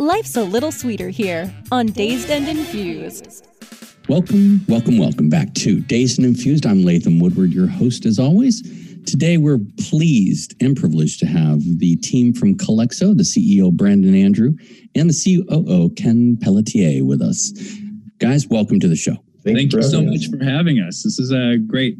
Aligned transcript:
Life's 0.00 0.36
a 0.36 0.44
little 0.44 0.70
sweeter 0.70 1.08
here 1.08 1.52
on 1.72 1.86
Dazed 1.86 2.30
and 2.30 2.48
Infused. 2.48 3.48
Welcome, 4.08 4.64
welcome, 4.68 4.96
welcome 4.96 5.28
back 5.28 5.52
to 5.54 5.80
Dazed 5.80 6.18
and 6.20 6.26
Infused. 6.28 6.66
I'm 6.66 6.84
Latham 6.84 7.18
Woodward, 7.18 7.52
your 7.52 7.66
host 7.66 8.06
as 8.06 8.16
always. 8.16 8.62
Today, 9.06 9.38
we're 9.38 9.58
pleased 9.90 10.54
and 10.62 10.76
privileged 10.76 11.18
to 11.18 11.26
have 11.26 11.62
the 11.80 11.96
team 11.96 12.32
from 12.32 12.54
Calexo, 12.54 13.16
the 13.16 13.24
CEO 13.24 13.72
Brandon 13.72 14.14
Andrew, 14.14 14.52
and 14.94 15.10
the 15.10 15.44
COO 15.48 15.90
Ken 15.96 16.38
Pelletier 16.40 17.04
with 17.04 17.20
us. 17.20 17.52
Guys, 18.18 18.46
welcome 18.46 18.78
to 18.78 18.86
the 18.86 18.94
show. 18.94 19.16
Thank, 19.42 19.58
Thank 19.58 19.72
you 19.72 19.82
so 19.82 20.00
much 20.00 20.30
for 20.30 20.44
having 20.44 20.78
us. 20.78 21.02
This 21.02 21.18
is 21.18 21.32
uh, 21.32 21.56
great. 21.66 21.96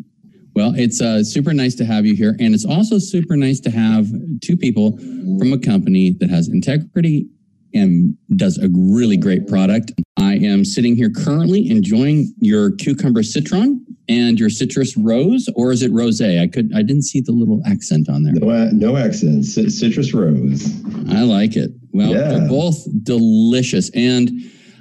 Well, 0.54 0.72
it's 0.76 1.00
uh, 1.00 1.24
super 1.24 1.52
nice 1.52 1.74
to 1.74 1.84
have 1.84 2.06
you 2.06 2.14
here. 2.14 2.36
And 2.38 2.54
it's 2.54 2.64
also 2.64 3.00
super 3.00 3.36
nice 3.36 3.58
to 3.60 3.70
have 3.70 4.06
two 4.40 4.56
people 4.56 4.96
from 4.98 5.52
a 5.52 5.58
company 5.58 6.12
that 6.20 6.30
has 6.30 6.46
integrity 6.46 7.26
and 7.74 8.16
does 8.36 8.58
a 8.58 8.68
really 8.72 9.16
great 9.16 9.46
product. 9.46 9.92
I 10.16 10.34
am 10.34 10.64
sitting 10.64 10.96
here 10.96 11.10
currently 11.10 11.68
enjoying 11.70 12.32
your 12.40 12.72
cucumber 12.72 13.22
citron 13.22 13.84
and 14.08 14.38
your 14.40 14.48
citrus 14.48 14.96
rose, 14.96 15.48
or 15.54 15.70
is 15.70 15.82
it 15.82 15.92
rose? 15.92 16.20
I 16.20 16.46
could 16.46 16.72
I 16.74 16.82
didn't 16.82 17.02
see 17.02 17.20
the 17.20 17.32
little 17.32 17.60
accent 17.66 18.08
on 18.08 18.22
there. 18.22 18.34
No, 18.34 18.70
no 18.70 18.96
accent. 18.96 19.44
C- 19.44 19.68
citrus 19.68 20.14
rose. 20.14 20.72
I 21.10 21.22
like 21.22 21.56
it. 21.56 21.70
Well, 21.92 22.10
yeah. 22.10 22.28
they're 22.28 22.48
both 22.48 22.86
delicious, 23.02 23.90
and 23.90 24.30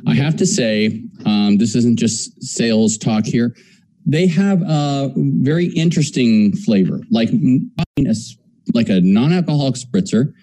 I 0.06 0.14
have 0.16 0.36
to 0.38 0.46
say, 0.46 1.04
um, 1.26 1.58
this 1.58 1.76
isn't 1.76 1.98
just 1.98 2.42
sales 2.42 2.98
talk 2.98 3.26
here. 3.26 3.56
They 4.06 4.28
have 4.28 4.62
a 4.62 5.12
very 5.16 5.66
interesting 5.68 6.56
flavor, 6.56 7.02
like 7.12 7.30
a, 7.30 8.14
like 8.74 8.88
a 8.88 9.02
non-alcoholic 9.02 9.76
spritzer 9.76 10.34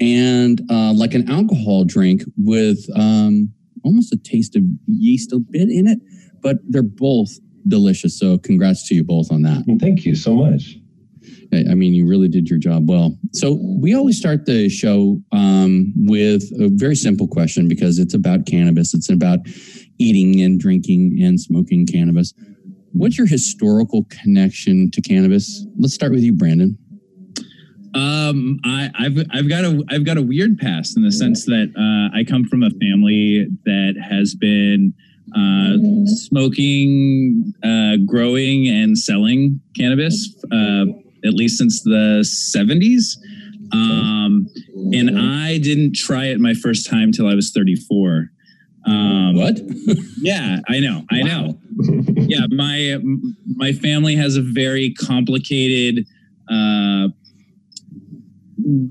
and 0.00 0.60
uh, 0.70 0.92
like 0.92 1.14
an 1.14 1.30
alcohol 1.30 1.84
drink 1.84 2.22
with 2.36 2.78
um, 2.96 3.52
almost 3.84 4.12
a 4.12 4.16
taste 4.16 4.56
of 4.56 4.62
yeast 4.86 5.32
a 5.32 5.38
bit 5.38 5.68
in 5.70 5.86
it, 5.86 5.98
but 6.42 6.56
they're 6.68 6.82
both 6.82 7.30
delicious. 7.68 8.18
So 8.18 8.38
congrats 8.38 8.88
to 8.88 8.94
you 8.94 9.04
both 9.04 9.30
on 9.30 9.42
that. 9.42 9.64
Thank 9.80 10.04
you 10.04 10.14
so 10.14 10.34
much. 10.34 10.76
I 11.52 11.74
mean, 11.74 11.94
you 11.94 12.06
really 12.06 12.28
did 12.28 12.48
your 12.48 12.58
job 12.58 12.88
well. 12.88 13.16
So 13.32 13.58
we 13.80 13.94
always 13.94 14.18
start 14.18 14.44
the 14.44 14.68
show 14.68 15.20
um, 15.32 15.92
with 15.96 16.42
a 16.60 16.68
very 16.72 16.96
simple 16.96 17.28
question 17.28 17.68
because 17.68 17.98
it's 17.98 18.14
about 18.14 18.46
cannabis. 18.46 18.92
It's 18.92 19.08
about 19.08 19.40
eating 19.98 20.40
and 20.42 20.58
drinking 20.58 21.20
and 21.22 21.40
smoking 21.40 21.86
cannabis. 21.86 22.34
What's 22.92 23.18
your 23.18 23.26
historical 23.26 24.06
connection 24.10 24.90
to 24.92 25.00
cannabis? 25.00 25.66
Let's 25.78 25.94
start 25.94 26.12
with 26.12 26.22
you, 26.22 26.32
Brandon. 26.32 26.78
Um, 27.94 28.58
I, 28.64 28.90
have 28.98 29.18
I've 29.30 29.48
got 29.48 29.64
a 29.64 29.82
I've 29.88 30.04
got 30.04 30.16
a 30.16 30.22
weird 30.22 30.58
past 30.58 30.96
in 30.96 31.04
the 31.04 31.12
sense 31.12 31.44
that 31.46 31.72
uh, 31.76 32.16
I 32.16 32.24
come 32.24 32.44
from 32.44 32.62
a 32.62 32.70
family 32.70 33.46
that 33.64 33.94
has 34.02 34.34
been 34.34 34.92
uh, 35.36 35.76
smoking, 36.06 37.54
uh, 37.62 37.96
growing, 38.04 38.68
and 38.68 38.98
selling 38.98 39.60
cannabis 39.76 40.34
uh, 40.52 40.86
at 41.24 41.34
least 41.34 41.58
since 41.58 41.82
the 41.82 42.22
'70s. 42.24 43.16
Um, 43.72 44.46
and 44.92 45.18
I 45.18 45.58
didn't 45.58 45.94
try 45.94 46.26
it 46.26 46.38
my 46.38 46.54
first 46.54 46.88
time 46.88 47.10
till 47.10 47.26
I 47.26 47.34
was 47.34 47.50
34. 47.50 48.30
Um, 48.86 49.36
what? 49.36 49.58
yeah, 50.20 50.60
I 50.68 50.78
know, 50.80 51.04
I 51.10 51.22
know. 51.22 51.58
yeah, 52.14 52.46
my 52.50 52.98
my 53.56 53.72
family 53.72 54.14
has 54.16 54.36
a 54.36 54.42
very 54.42 54.92
complicated 54.94 56.06
uh, 56.50 57.08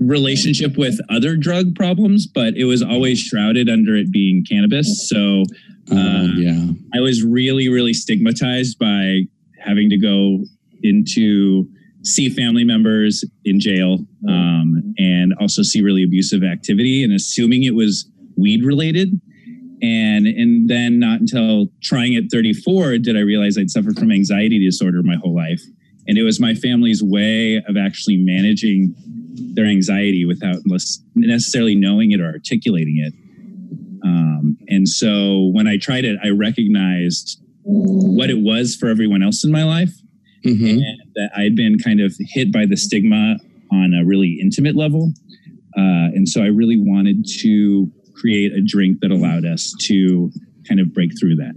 relationship 0.00 0.76
with 0.76 0.98
other 1.10 1.36
drug 1.36 1.74
problems, 1.74 2.26
but 2.26 2.54
it 2.54 2.64
was 2.64 2.82
always 2.82 3.18
shrouded 3.18 3.68
under 3.68 3.96
it 3.96 4.12
being 4.12 4.44
cannabis. 4.48 5.08
So 5.08 5.44
oh, 5.90 5.96
uh, 5.96 6.28
yeah, 6.36 6.66
I 6.94 7.00
was 7.00 7.24
really, 7.24 7.68
really 7.68 7.92
stigmatized 7.92 8.78
by 8.78 9.22
having 9.58 9.90
to 9.90 9.98
go 9.98 10.44
into 10.82 11.68
see 12.02 12.28
family 12.28 12.64
members 12.64 13.24
in 13.44 13.58
jail 13.58 13.98
um, 14.28 14.94
and 14.98 15.32
also 15.40 15.62
see 15.62 15.80
really 15.80 16.04
abusive 16.04 16.44
activity 16.44 17.02
and 17.02 17.12
assuming 17.12 17.62
it 17.62 17.74
was 17.74 18.08
weed 18.36 18.64
related. 18.64 19.20
And 19.82 20.26
and 20.26 20.68
then 20.68 20.98
not 20.98 21.20
until 21.20 21.66
trying 21.82 22.14
at 22.14 22.24
34 22.32 22.98
did 22.98 23.18
i 23.18 23.20
realize 23.20 23.58
i'd 23.58 23.70
suffered 23.70 23.98
from 23.98 24.10
anxiety 24.12 24.64
disorder 24.64 25.02
my 25.02 25.16
whole 25.16 25.34
life. 25.34 25.60
And 26.06 26.16
it 26.16 26.22
was 26.22 26.38
my 26.38 26.54
family's 26.54 27.02
way 27.02 27.62
of 27.66 27.76
actually 27.76 28.18
managing 28.18 28.94
their 29.34 29.66
anxiety 29.66 30.24
without 30.24 30.58
necessarily 31.14 31.74
knowing 31.74 32.12
it 32.12 32.20
or 32.20 32.26
articulating 32.26 32.98
it. 32.98 33.14
Um, 34.04 34.56
and 34.68 34.88
so 34.88 35.50
when 35.52 35.66
I 35.66 35.76
tried 35.76 36.04
it, 36.04 36.18
I 36.22 36.28
recognized 36.28 37.40
what 37.62 38.30
it 38.30 38.38
was 38.40 38.76
for 38.76 38.88
everyone 38.88 39.22
else 39.22 39.44
in 39.44 39.50
my 39.50 39.64
life. 39.64 39.92
Mm-hmm. 40.44 40.66
And 40.66 40.82
that 41.14 41.30
I'd 41.36 41.56
been 41.56 41.78
kind 41.78 42.00
of 42.00 42.14
hit 42.20 42.52
by 42.52 42.66
the 42.66 42.76
stigma 42.76 43.36
on 43.72 43.94
a 43.94 44.04
really 44.04 44.38
intimate 44.40 44.76
level. 44.76 45.12
Uh, 45.76 46.12
and 46.14 46.28
so 46.28 46.42
I 46.42 46.46
really 46.46 46.78
wanted 46.78 47.26
to 47.40 47.90
create 48.14 48.52
a 48.52 48.60
drink 48.60 49.00
that 49.00 49.10
allowed 49.10 49.44
us 49.44 49.74
to 49.86 50.30
kind 50.68 50.80
of 50.80 50.92
break 50.92 51.18
through 51.18 51.36
that. 51.36 51.54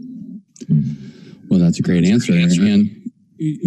Well, 1.50 1.60
that's 1.60 1.80
a 1.80 1.82
great 1.82 2.06
answer. 2.06 2.34
And 2.34 3.12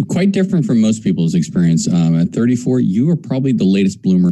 quite 0.09 0.31
different 0.31 0.65
from 0.65 0.81
most 0.81 1.03
people's 1.03 1.33
experience. 1.33 1.87
Um, 1.87 2.19
at 2.19 2.29
34, 2.29 2.79
you 2.79 3.09
are 3.09 3.15
probably 3.15 3.51
the 3.51 3.65
latest 3.65 4.01
bloomer 4.01 4.29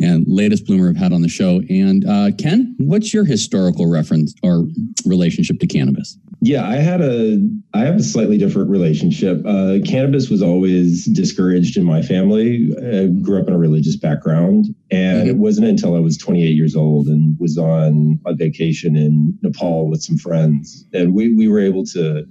and 0.00 0.24
latest 0.28 0.66
bloomer 0.66 0.88
I've 0.88 0.96
had 0.96 1.12
on 1.12 1.22
the 1.22 1.28
show. 1.28 1.60
And 1.68 2.08
uh, 2.08 2.30
Ken, 2.38 2.76
what's 2.78 3.12
your 3.12 3.24
historical 3.24 3.90
reference 3.90 4.34
or 4.42 4.66
relationship 5.04 5.58
to 5.60 5.66
cannabis? 5.66 6.16
Yeah, 6.40 6.68
I 6.68 6.76
had 6.76 7.00
a 7.00 7.40
I 7.74 7.80
have 7.80 7.96
a 7.96 8.02
slightly 8.02 8.38
different 8.38 8.70
relationship. 8.70 9.44
Uh, 9.44 9.78
cannabis 9.84 10.30
was 10.30 10.40
always 10.40 11.06
discouraged 11.06 11.76
in 11.76 11.84
my 11.84 12.00
family. 12.00 12.72
I 12.76 13.06
grew 13.06 13.40
up 13.40 13.48
in 13.48 13.54
a 13.54 13.58
religious 13.58 13.96
background, 13.96 14.66
and 14.92 15.18
mm-hmm. 15.18 15.30
it 15.30 15.36
wasn't 15.36 15.66
until 15.66 15.96
I 15.96 15.98
was 15.98 16.16
28 16.16 16.54
years 16.54 16.76
old 16.76 17.08
and 17.08 17.36
was 17.40 17.58
on 17.58 18.20
a 18.24 18.34
vacation 18.34 18.94
in 18.94 19.36
Nepal 19.42 19.90
with 19.90 20.00
some 20.00 20.16
friends, 20.16 20.84
and 20.92 21.12
we 21.12 21.34
we 21.34 21.48
were 21.48 21.58
able 21.58 21.84
to 21.86 22.24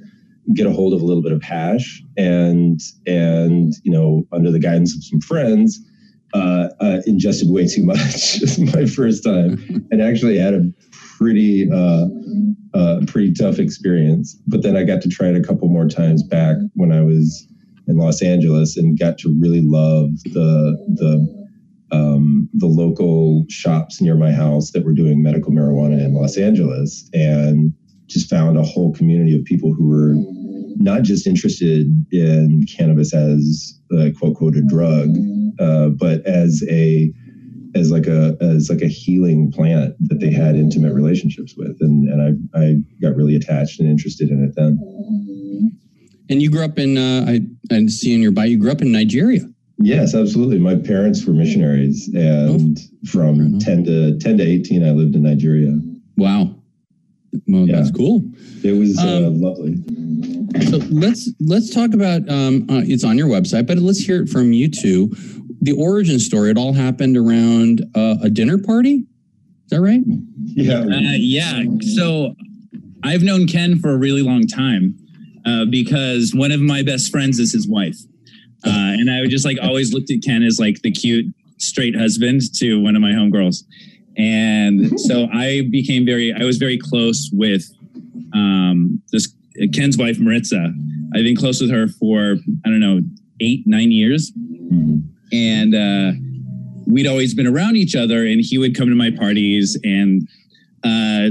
get 0.54 0.66
a 0.66 0.72
hold 0.72 0.94
of 0.94 1.02
a 1.02 1.06
little 1.06 1.24
bit 1.24 1.32
of 1.32 1.44
hash 1.44 2.02
and 2.16 2.80
and 3.06 3.74
you 3.84 3.92
know 3.92 4.26
under 4.32 4.52
the 4.52 4.60
guidance 4.60 4.96
of 4.96 5.04
some 5.04 5.20
friends 5.20 5.80
uh, 6.34 6.70
uh, 6.82 7.02
ingested 7.06 7.50
way 7.50 7.68
too 7.68 7.84
much 7.84 8.42
my 8.74 8.86
first 8.86 9.24
time. 9.24 9.88
And 9.92 10.02
actually 10.02 10.38
had 10.38 10.54
a 10.54 10.62
pretty 11.18 11.70
uh, 11.72 12.06
uh, 12.74 13.02
pretty 13.08 13.34
tough 13.34 13.60
experience. 13.60 14.36
But 14.48 14.64
then 14.64 14.76
i 14.76 14.84
got 14.84 15.02
to 15.02 15.10
try 15.10 15.28
it 15.28 15.36
a 15.36 15.42
couple 15.42 15.68
more 15.68 15.88
times 15.88 16.24
back 16.24 16.58
when 16.74 16.92
i 16.92 17.02
was 17.02 17.48
in 17.88 17.98
los 17.98 18.22
angeles 18.22 18.76
and 18.78 19.00
got 19.00 19.18
to 19.20 19.36
really 19.40 19.62
love 19.62 20.10
the 20.26 20.78
the 20.96 21.48
um, 21.90 22.50
the 22.54 22.68
local 22.68 23.46
shops 23.48 24.02
near 24.02 24.16
my 24.16 24.32
house 24.32 24.72
that 24.72 24.84
were 24.84 24.92
doing 24.92 25.24
medical 25.24 25.54
marijuana 25.54 26.04
in 26.04 26.14
los 26.14 26.38
angeles 26.38 27.10
and 27.14 27.74
just 28.08 28.30
found 28.30 28.58
a 28.58 28.64
whole 28.64 28.94
community 28.94 29.36
of 29.36 29.44
people 29.46 29.74
who 29.74 29.88
were 29.88 30.14
not 30.80 31.04
just 31.04 31.28
interested 31.28 31.88
in 32.12 32.66
cannabis 32.66 33.14
as 33.14 33.80
a 33.92 34.12
quote 34.12 34.36
quote 34.36 34.56
a 34.56 34.62
drug, 34.62 35.16
uh, 35.60 35.90
but 35.90 36.26
as 36.26 36.64
a 36.70 37.12
as 37.76 37.92
like 37.92 38.08
a 38.08 38.38
as 38.42 38.70
like 38.70 38.82
a 38.82 38.88
healing 38.88 39.52
plant 39.52 39.96
that 40.08 40.20
they 40.20 40.32
had 40.32 40.56
intimate 40.56 40.94
relationships 40.94 41.56
with, 41.56 41.78
and 41.82 42.08
and 42.10 42.22
I 42.54 42.60
I 42.60 42.76
got 43.02 43.16
really 43.16 43.36
attached 43.36 43.80
and 43.80 43.90
interested 43.90 44.30
in 44.30 44.44
it 44.44 44.56
then. 44.56 44.80
And 46.30 46.42
you 46.42 46.50
grew 46.50 46.64
up 46.64 46.78
in 46.78 46.98
uh, 46.98 47.26
I 47.28 47.42
I 47.72 47.86
see 47.88 48.14
in 48.14 48.22
your 48.22 48.32
bio 48.32 48.46
you 48.46 48.58
grew 48.58 48.72
up 48.72 48.82
in 48.82 48.92
Nigeria. 48.92 49.42
Yes, 49.80 50.16
absolutely. 50.16 50.58
My 50.58 50.76
parents 50.76 51.24
were 51.26 51.34
missionaries, 51.34 52.10
and 52.14 52.78
oh, 52.80 53.08
from 53.10 53.60
ten 53.60 53.84
to 53.86 54.18
ten 54.20 54.38
to 54.38 54.44
eighteen, 54.44 54.86
I 54.86 54.92
lived 54.92 55.16
in 55.16 55.24
Nigeria. 55.24 55.80
Wow, 56.18 56.56
well, 57.48 57.68
yeah. 57.68 57.76
that's 57.76 57.92
cool. 57.92 58.24
It 58.64 58.78
was 58.78 58.98
uh, 58.98 59.28
um, 59.28 59.42
lovely. 59.42 59.76
So 60.70 60.78
let's 60.90 61.30
let's 61.40 61.74
talk 61.74 61.94
about. 61.94 62.28
Um, 62.30 62.68
uh, 62.70 62.82
it's 62.86 63.04
on 63.04 63.18
your 63.18 63.28
website, 63.28 63.68
but 63.68 63.78
let's 63.78 64.00
hear 64.00 64.24
it 64.24 64.30
from 64.30 64.54
you 64.54 64.70
two. 64.70 65.12
The 65.62 65.74
origin 65.74 66.20
story. 66.20 66.52
It 66.52 66.58
all 66.58 66.74
happened 66.74 67.18
around 67.18 67.82
uh, 67.96 68.16
a 68.22 68.30
dinner 68.30 68.58
party. 68.58 69.06
Is 69.66 69.72
that 69.72 69.82
right? 69.82 70.02
Yeah. 70.56 70.80
Uh, 70.80 71.18
yeah. 71.18 71.64
So 71.96 72.36
I've 73.04 73.24
known 73.24 73.48
Ken 73.48 73.80
for 73.80 73.92
a 73.92 73.98
really 73.98 74.22
long 74.22 74.48
time 74.48 74.98
uh, 75.46 75.66
because 75.66 76.34
one 76.34 76.52
of 76.52 76.62
my 76.62 76.84
best 76.84 77.12
friends 77.12 77.40
is 77.40 77.52
his 77.52 77.68
wife. 77.68 77.98
Uh, 78.66 78.70
and 78.98 79.12
I 79.12 79.22
would 79.22 79.30
just 79.30 79.46
like 79.46 79.58
always 79.62 79.94
looked 79.94 80.12
at 80.12 80.24
Ken 80.24 80.44
as 80.44 80.60
like 80.60 80.82
the 80.82 80.92
cute 80.92 81.26
straight 81.58 81.96
husband 81.96 82.42
to 82.56 82.82
one 82.82 82.96
of 82.96 83.02
my 83.02 83.12
homegirls. 83.12 83.64
And 84.18 85.00
so 85.00 85.28
I 85.32 85.68
became 85.70 86.06
very, 86.06 86.34
I 86.34 86.44
was 86.44 86.58
very 86.58 86.78
close 86.78 87.30
with 87.32 87.64
um, 88.34 89.02
this 89.12 89.34
Ken's 89.74 89.98
wife, 89.98 90.20
Maritza. 90.20 90.74
I've 91.16 91.24
been 91.24 91.36
close 91.36 91.62
with 91.62 91.72
her 91.72 91.88
for, 91.88 92.38
I 92.66 92.70
don't 92.70 92.80
know, 92.80 93.02
eight, 93.40 93.64
nine 93.66 93.92
years. 93.92 94.32
And 95.32 95.76
uh, 95.76 96.12
we'd 96.88 97.08
always 97.08 97.34
been 97.34 97.48
around 97.48 97.76
each 97.76 97.96
other, 97.96 98.26
and 98.26 98.42
he 98.42 98.58
would 98.58 98.76
come 98.76 98.90
to 98.90 98.96
my 98.96 99.12
parties 99.12 99.78
and 99.84 100.28
uh, 100.84 101.30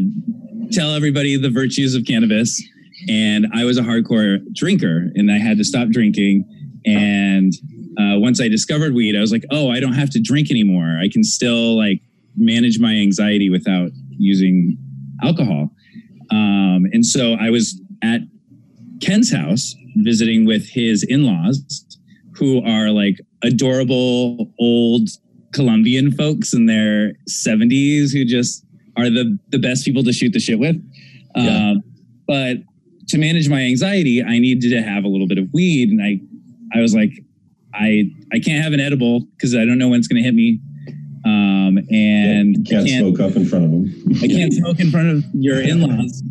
tell 0.72 0.94
everybody 0.94 1.36
the 1.36 1.50
virtues 1.50 1.94
of 1.94 2.04
cannabis. 2.04 2.62
And 3.08 3.46
I 3.54 3.64
was 3.64 3.78
a 3.78 3.82
hardcore 3.82 4.38
drinker, 4.54 5.10
and 5.14 5.30
I 5.30 5.38
had 5.38 5.58
to 5.58 5.64
stop 5.64 5.88
drinking. 5.88 6.44
And 6.84 7.52
uh, 7.98 8.18
once 8.18 8.40
I 8.40 8.48
discovered 8.48 8.94
weed, 8.94 9.16
I 9.16 9.20
was 9.20 9.32
like, 9.32 9.44
oh, 9.50 9.70
I 9.70 9.80
don't 9.80 9.94
have 9.94 10.10
to 10.10 10.20
drink 10.20 10.50
anymore. 10.50 10.98
I 11.02 11.08
can 11.08 11.24
still 11.24 11.76
like 11.76 12.00
manage 12.36 12.78
my 12.78 12.92
anxiety 12.92 13.50
without 13.50 13.90
using 14.10 14.76
alcohol. 15.22 15.70
Um, 16.30 16.86
and 16.92 17.04
so 17.04 17.34
I 17.34 17.50
was 17.50 17.80
at 18.02 18.20
Ken's 19.00 19.32
house 19.32 19.74
visiting 19.96 20.44
with 20.44 20.68
his 20.68 21.02
in 21.02 21.24
laws, 21.24 21.84
who 22.34 22.62
are 22.64 22.90
like 22.90 23.20
adorable 23.42 24.52
old 24.58 25.08
Colombian 25.52 26.12
folks 26.12 26.52
in 26.52 26.66
their 26.66 27.14
70s 27.30 28.12
who 28.12 28.24
just 28.24 28.64
are 28.96 29.08
the, 29.10 29.38
the 29.48 29.58
best 29.58 29.84
people 29.84 30.02
to 30.04 30.12
shoot 30.12 30.32
the 30.32 30.40
shit 30.40 30.58
with. 30.58 30.76
Yeah. 31.34 31.70
Um, 31.70 31.82
but 32.26 32.58
to 33.08 33.18
manage 33.18 33.48
my 33.48 33.60
anxiety, 33.60 34.22
I 34.22 34.38
needed 34.38 34.70
to 34.70 34.82
have 34.82 35.04
a 35.04 35.08
little 35.08 35.26
bit 35.26 35.38
of 35.38 35.48
weed. 35.52 35.90
And 35.90 36.02
I, 36.02 36.20
I 36.76 36.82
was 36.82 36.94
like, 36.94 37.12
I, 37.72 38.10
I 38.32 38.38
can't 38.38 38.62
have 38.62 38.72
an 38.72 38.80
edible 38.80 39.20
because 39.36 39.54
I 39.54 39.64
don't 39.64 39.78
know 39.78 39.88
when 39.88 39.98
it's 39.98 40.08
going 40.08 40.22
to 40.22 40.26
hit 40.26 40.34
me. 40.34 40.60
Um, 41.26 41.78
and 41.90 42.56
yeah, 42.56 42.70
can't, 42.70 42.88
can't, 42.88 43.16
smoke 43.16 43.20
up 43.20 43.36
in 43.36 43.46
front 43.46 43.64
of 43.64 43.70
them. 43.72 43.92
I 44.22 44.28
can't 44.28 44.54
smoke 44.62 44.78
in 44.78 44.90
front 44.92 45.08
of 45.08 45.24
your 45.34 45.60
in-laws. 45.60 46.22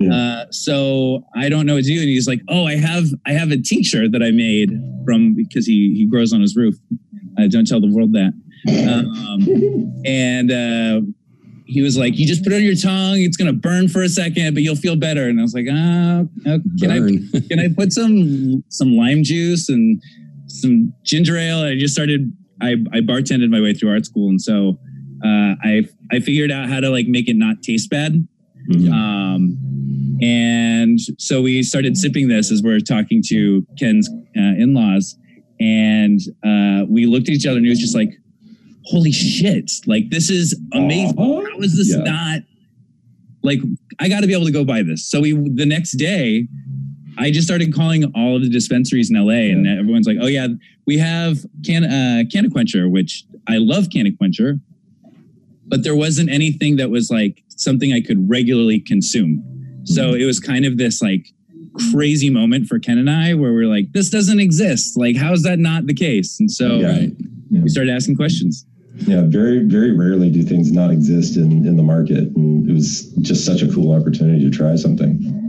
Yeah. 0.00 0.14
Uh, 0.14 0.46
so 0.50 1.26
I 1.34 1.50
don't 1.50 1.66
know 1.66 1.74
what 1.74 1.84
to 1.84 1.90
do. 1.94 2.00
And 2.00 2.08
he's 2.08 2.26
like, 2.26 2.40
"Oh, 2.48 2.64
I 2.64 2.76
have 2.76 3.06
I 3.26 3.32
have 3.32 3.50
a 3.50 3.60
tincture 3.60 4.08
that 4.08 4.22
I 4.22 4.30
made 4.30 4.70
from 5.04 5.34
because 5.34 5.66
he 5.66 5.94
he 5.94 6.06
grows 6.06 6.32
on 6.32 6.40
his 6.40 6.56
roof. 6.56 6.76
Uh, 7.38 7.46
don't 7.48 7.66
tell 7.66 7.80
the 7.80 7.92
world 7.92 8.12
that." 8.14 8.32
Um, 8.68 10.02
and 10.06 10.50
uh, 10.50 11.00
he 11.66 11.82
was 11.82 11.98
like, 11.98 12.16
"You 12.16 12.26
just 12.26 12.42
put 12.42 12.52
it 12.52 12.56
on 12.56 12.62
your 12.62 12.76
tongue. 12.76 13.20
It's 13.20 13.36
gonna 13.36 13.52
burn 13.52 13.88
for 13.88 14.02
a 14.02 14.08
second, 14.08 14.54
but 14.54 14.62
you'll 14.62 14.76
feel 14.76 14.96
better." 14.96 15.28
And 15.28 15.38
I 15.38 15.42
was 15.42 15.52
like, 15.52 15.66
"Ah, 15.70 16.20
uh, 16.46 16.58
can 16.80 16.88
burn. 16.88 17.28
I 17.34 17.40
can 17.48 17.58
I 17.58 17.68
put 17.76 17.92
some 17.92 18.64
some 18.68 18.96
lime 18.96 19.24
juice 19.24 19.68
and 19.68 20.00
some 20.46 20.94
ginger 21.04 21.36
ale?" 21.36 21.64
And 21.64 21.74
I 21.74 21.78
just 21.78 21.94
started. 21.94 22.32
I 22.60 22.76
I 22.92 23.00
bartended 23.00 23.50
my 23.50 23.60
way 23.60 23.74
through 23.74 23.90
art 23.90 24.06
school, 24.06 24.28
and 24.28 24.40
so 24.40 24.78
uh, 25.24 25.54
I 25.62 25.84
I 26.10 26.20
figured 26.20 26.50
out 26.50 26.68
how 26.68 26.80
to 26.80 26.90
like 26.90 27.06
make 27.06 27.28
it 27.28 27.36
not 27.36 27.62
taste 27.62 27.90
bad. 27.90 28.26
Mm-hmm. 28.70 28.92
Um, 28.92 30.18
and 30.20 30.98
so 31.18 31.40
we 31.40 31.62
started 31.62 31.96
sipping 31.96 32.28
this 32.28 32.50
as 32.50 32.62
we're 32.62 32.80
talking 32.80 33.22
to 33.28 33.66
Ken's 33.78 34.08
uh, 34.36 34.40
in-laws, 34.58 35.16
and 35.60 36.20
uh, 36.44 36.84
we 36.88 37.06
looked 37.06 37.28
at 37.28 37.34
each 37.34 37.46
other, 37.46 37.56
and 37.56 37.66
he 37.66 37.70
was 37.70 37.80
just 37.80 37.94
like, 37.94 38.10
"Holy 38.84 39.12
shit! 39.12 39.70
Like 39.86 40.10
this 40.10 40.30
is 40.30 40.58
amazing. 40.72 41.18
Uh-huh. 41.18 41.50
How 41.50 41.60
is 41.60 41.76
this 41.76 41.94
yeah. 41.96 42.02
not 42.02 42.40
like? 43.42 43.60
I 44.00 44.08
got 44.08 44.20
to 44.20 44.26
be 44.26 44.34
able 44.34 44.46
to 44.46 44.52
go 44.52 44.64
buy 44.64 44.82
this." 44.82 45.08
So 45.08 45.20
we 45.20 45.32
the 45.32 45.66
next 45.66 45.92
day. 45.92 46.48
I 47.18 47.30
just 47.30 47.46
started 47.46 47.74
calling 47.74 48.04
all 48.14 48.36
of 48.36 48.42
the 48.42 48.48
dispensaries 48.48 49.10
in 49.10 49.16
LA, 49.16 49.52
and 49.52 49.66
everyone's 49.66 50.06
like, 50.06 50.18
"Oh 50.20 50.26
yeah, 50.26 50.48
we 50.86 50.98
have 50.98 51.38
can 51.64 51.84
uh, 51.84 52.22
Quencher, 52.50 52.88
which 52.88 53.24
I 53.46 53.58
love 53.58 53.88
Quencher, 54.16 54.60
but 55.66 55.84
there 55.84 55.94
wasn't 55.94 56.30
anything 56.30 56.76
that 56.76 56.90
was 56.90 57.10
like 57.10 57.44
something 57.48 57.92
I 57.92 58.00
could 58.00 58.28
regularly 58.28 58.80
consume. 58.80 59.82
So 59.84 60.12
mm-hmm. 60.12 60.20
it 60.20 60.24
was 60.24 60.40
kind 60.40 60.64
of 60.64 60.78
this 60.78 61.02
like 61.02 61.28
crazy 61.92 62.30
moment 62.30 62.66
for 62.66 62.78
Ken 62.78 62.98
and 62.98 63.10
I 63.10 63.34
where 63.34 63.52
we're 63.52 63.66
like, 63.66 63.92
this 63.92 64.10
doesn't 64.10 64.40
exist. 64.40 64.96
Like, 64.96 65.16
how 65.16 65.32
is 65.32 65.42
that 65.42 65.58
not 65.58 65.86
the 65.86 65.94
case? 65.94 66.40
And 66.40 66.50
so 66.50 66.76
yeah. 66.76 67.06
Yeah. 67.50 67.62
we 67.62 67.68
started 67.68 67.92
asking 67.92 68.16
questions. 68.16 68.64
Yeah, 69.06 69.22
very, 69.26 69.60
very 69.60 69.92
rarely 69.92 70.30
do 70.30 70.42
things 70.42 70.72
not 70.72 70.90
exist 70.90 71.36
in, 71.36 71.66
in 71.66 71.76
the 71.76 71.82
market. 71.82 72.34
And 72.34 72.68
it 72.68 72.72
was 72.72 73.12
just 73.20 73.46
such 73.46 73.62
a 73.62 73.72
cool 73.72 73.92
opportunity 73.92 74.42
to 74.48 74.50
try 74.50 74.74
something. 74.74 75.47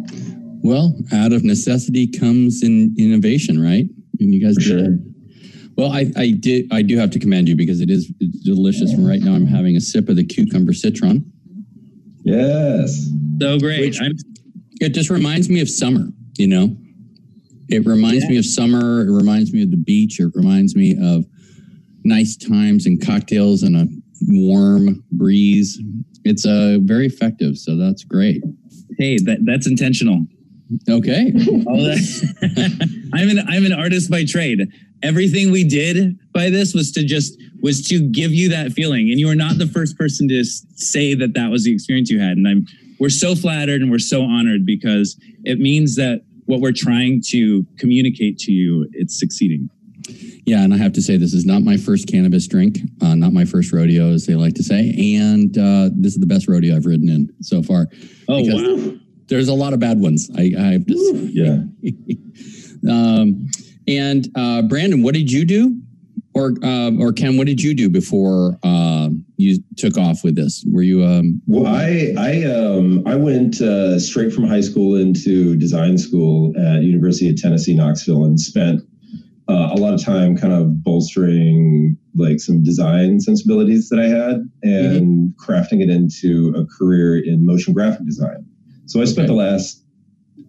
Well, 0.61 0.95
out 1.13 1.33
of 1.33 1.43
necessity 1.43 2.07
comes 2.07 2.63
in 2.63 2.95
innovation, 2.97 3.61
right? 3.61 3.85
And 4.19 4.33
you 4.33 4.45
guys 4.45 4.55
for 4.55 4.61
did 4.61 4.67
sure. 4.67 4.93
it. 4.93 4.99
Well, 5.77 5.91
I, 5.91 6.11
I 6.17 6.31
did. 6.31 6.67
I 6.73 6.81
do 6.81 6.97
have 6.97 7.11
to 7.11 7.19
commend 7.19 7.47
you 7.47 7.55
because 7.55 7.79
it 7.79 7.89
is 7.89 8.07
delicious. 8.43 8.91
And 8.91 9.07
right 9.07 9.21
now, 9.21 9.33
I'm 9.33 9.47
having 9.47 9.77
a 9.77 9.79
sip 9.79 10.09
of 10.09 10.17
the 10.17 10.25
cucumber 10.25 10.73
citron. 10.73 11.23
Yes. 12.23 13.09
So 13.39 13.57
great. 13.59 13.95
it 14.81 14.89
just 14.89 15.09
reminds 15.09 15.49
me 15.49 15.61
of 15.61 15.69
summer, 15.69 16.07
you 16.37 16.47
know? 16.47 16.75
It 17.69 17.85
reminds 17.85 18.25
yeah. 18.25 18.31
me 18.31 18.37
of 18.37 18.45
summer. 18.45 19.01
It 19.01 19.11
reminds 19.11 19.53
me 19.53 19.63
of 19.63 19.71
the 19.71 19.77
beach. 19.77 20.19
It 20.19 20.31
reminds 20.35 20.75
me 20.75 20.97
of 21.01 21.25
nice 22.03 22.35
times 22.35 22.85
and 22.85 23.03
cocktails 23.03 23.63
and 23.63 23.77
a 23.77 23.87
warm 24.27 25.03
breeze. 25.11 25.79
It's 26.25 26.45
uh, 26.45 26.79
very 26.81 27.05
effective. 27.05 27.57
So 27.57 27.77
that's 27.77 28.03
great. 28.03 28.43
Hey, 28.97 29.17
that, 29.19 29.39
that's 29.45 29.67
intentional. 29.67 30.25
Okay. 30.87 31.31
I'm 33.13 33.29
an 33.29 33.39
I'm 33.47 33.65
an 33.65 33.73
artist 33.73 34.09
by 34.09 34.25
trade. 34.25 34.67
Everything 35.01 35.51
we 35.51 35.63
did 35.63 36.19
by 36.33 36.49
this 36.49 36.73
was 36.73 36.91
to 36.91 37.03
just 37.03 37.37
was 37.61 37.87
to 37.87 38.07
give 38.09 38.31
you 38.31 38.49
that 38.49 38.71
feeling, 38.73 39.09
and 39.09 39.19
you 39.19 39.29
are 39.29 39.35
not 39.35 39.57
the 39.57 39.67
first 39.67 39.97
person 39.97 40.27
to 40.29 40.43
say 40.43 41.13
that 41.15 41.33
that 41.33 41.49
was 41.49 41.63
the 41.63 41.73
experience 41.73 42.09
you 42.09 42.19
had. 42.19 42.37
And 42.37 42.47
I'm 42.47 42.65
we're 42.99 43.09
so 43.09 43.33
flattered 43.35 43.81
and 43.81 43.89
we're 43.89 43.97
so 43.99 44.23
honored 44.23 44.65
because 44.65 45.17
it 45.43 45.59
means 45.59 45.95
that 45.95 46.21
what 46.45 46.59
we're 46.59 46.73
trying 46.73 47.21
to 47.27 47.65
communicate 47.77 48.37
to 48.39 48.51
you 48.51 48.87
it's 48.91 49.19
succeeding. 49.19 49.69
Yeah, 50.45 50.63
and 50.63 50.73
I 50.73 50.77
have 50.77 50.93
to 50.93 51.01
say 51.01 51.17
this 51.17 51.33
is 51.33 51.45
not 51.45 51.61
my 51.61 51.77
first 51.77 52.07
cannabis 52.07 52.47
drink, 52.47 52.79
uh, 53.01 53.13
not 53.13 53.33
my 53.33 53.45
first 53.45 53.71
rodeo, 53.71 54.11
as 54.11 54.25
they 54.25 54.35
like 54.35 54.55
to 54.55 54.63
say, 54.63 54.93
and 55.15 55.55
uh, 55.57 55.89
this 55.93 56.13
is 56.13 56.19
the 56.19 56.25
best 56.25 56.47
rodeo 56.47 56.75
I've 56.75 56.85
ridden 56.85 57.09
in 57.09 57.29
so 57.41 57.61
far. 57.61 57.87
Oh 58.27 58.41
wow! 58.41 58.99
There's 59.29 59.47
a 59.47 59.53
lot 59.53 59.73
of 59.73 59.79
bad 59.79 59.99
ones. 59.99 60.29
I, 60.37 60.53
I 60.57 60.73
have 60.73 60.85
to 60.87 60.97
say. 60.97 61.29
Yeah. 61.31 62.91
um, 62.91 63.49
and 63.87 64.27
uh, 64.35 64.63
Brandon, 64.63 65.01
what 65.01 65.13
did 65.13 65.31
you 65.31 65.45
do? 65.45 65.79
Or 66.35 66.53
uh, 66.63 66.91
or 66.99 67.11
Ken, 67.11 67.37
what 67.37 67.47
did 67.47 67.61
you 67.61 67.73
do 67.73 67.89
before 67.89 68.59
uh, 68.63 69.09
you 69.37 69.63
took 69.77 69.97
off 69.97 70.23
with 70.23 70.35
this? 70.35 70.63
Were 70.71 70.83
you? 70.83 71.03
Um, 71.03 71.41
well, 71.47 71.65
I 71.65 72.13
I 72.17 72.43
um, 72.43 73.03
I 73.07 73.15
went 73.15 73.59
uh, 73.61 73.99
straight 73.99 74.31
from 74.31 74.45
high 74.45 74.61
school 74.61 74.95
into 74.95 75.55
design 75.55 75.97
school 75.97 76.53
at 76.55 76.83
University 76.83 77.29
of 77.29 77.41
Tennessee 77.41 77.75
Knoxville 77.75 78.25
and 78.25 78.39
spent 78.39 78.81
uh, 79.49 79.69
a 79.71 79.77
lot 79.77 79.95
of 79.95 80.03
time 80.03 80.37
kind 80.37 80.53
of 80.53 80.83
bolstering 80.83 81.97
like 82.15 82.39
some 82.39 82.63
design 82.63 83.19
sensibilities 83.19 83.89
that 83.89 83.99
I 83.99 84.07
had 84.07 84.47
and 84.61 85.33
mm-hmm. 85.33 85.51
crafting 85.51 85.81
it 85.81 85.89
into 85.89 86.53
a 86.55 86.65
career 86.65 87.17
in 87.17 87.45
motion 87.45 87.73
graphic 87.73 88.05
design. 88.05 88.45
So 88.89 89.01
I 89.01 89.05
spent 89.05 89.29
okay. 89.29 89.35
the 89.35 89.39
last, 89.39 89.85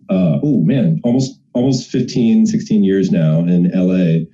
uh, 0.09 0.41
oh 0.43 0.63
man, 0.63 0.99
almost 1.05 1.39
almost 1.53 1.91
15, 1.91 2.47
16 2.47 2.83
years 2.83 3.11
now 3.11 3.41
in 3.41 3.71
LA 3.75 4.25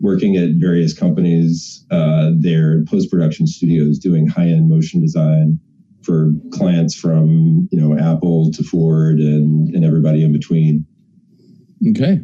working 0.00 0.36
at 0.36 0.50
various 0.56 0.92
companies 0.92 1.86
uh, 1.90 2.32
there, 2.36 2.84
post 2.84 3.10
production 3.10 3.46
studios, 3.46 3.98
doing 3.98 4.26
high 4.26 4.48
end 4.48 4.68
motion 4.68 5.00
design 5.00 5.58
for 6.02 6.32
clients 6.52 6.94
from 6.94 7.66
you 7.72 7.80
know 7.80 7.98
Apple 7.98 8.52
to 8.52 8.62
Ford 8.62 9.18
and 9.18 9.74
and 9.74 9.82
everybody 9.82 10.22
in 10.22 10.30
between. 10.30 10.84
Okay, 11.88 12.20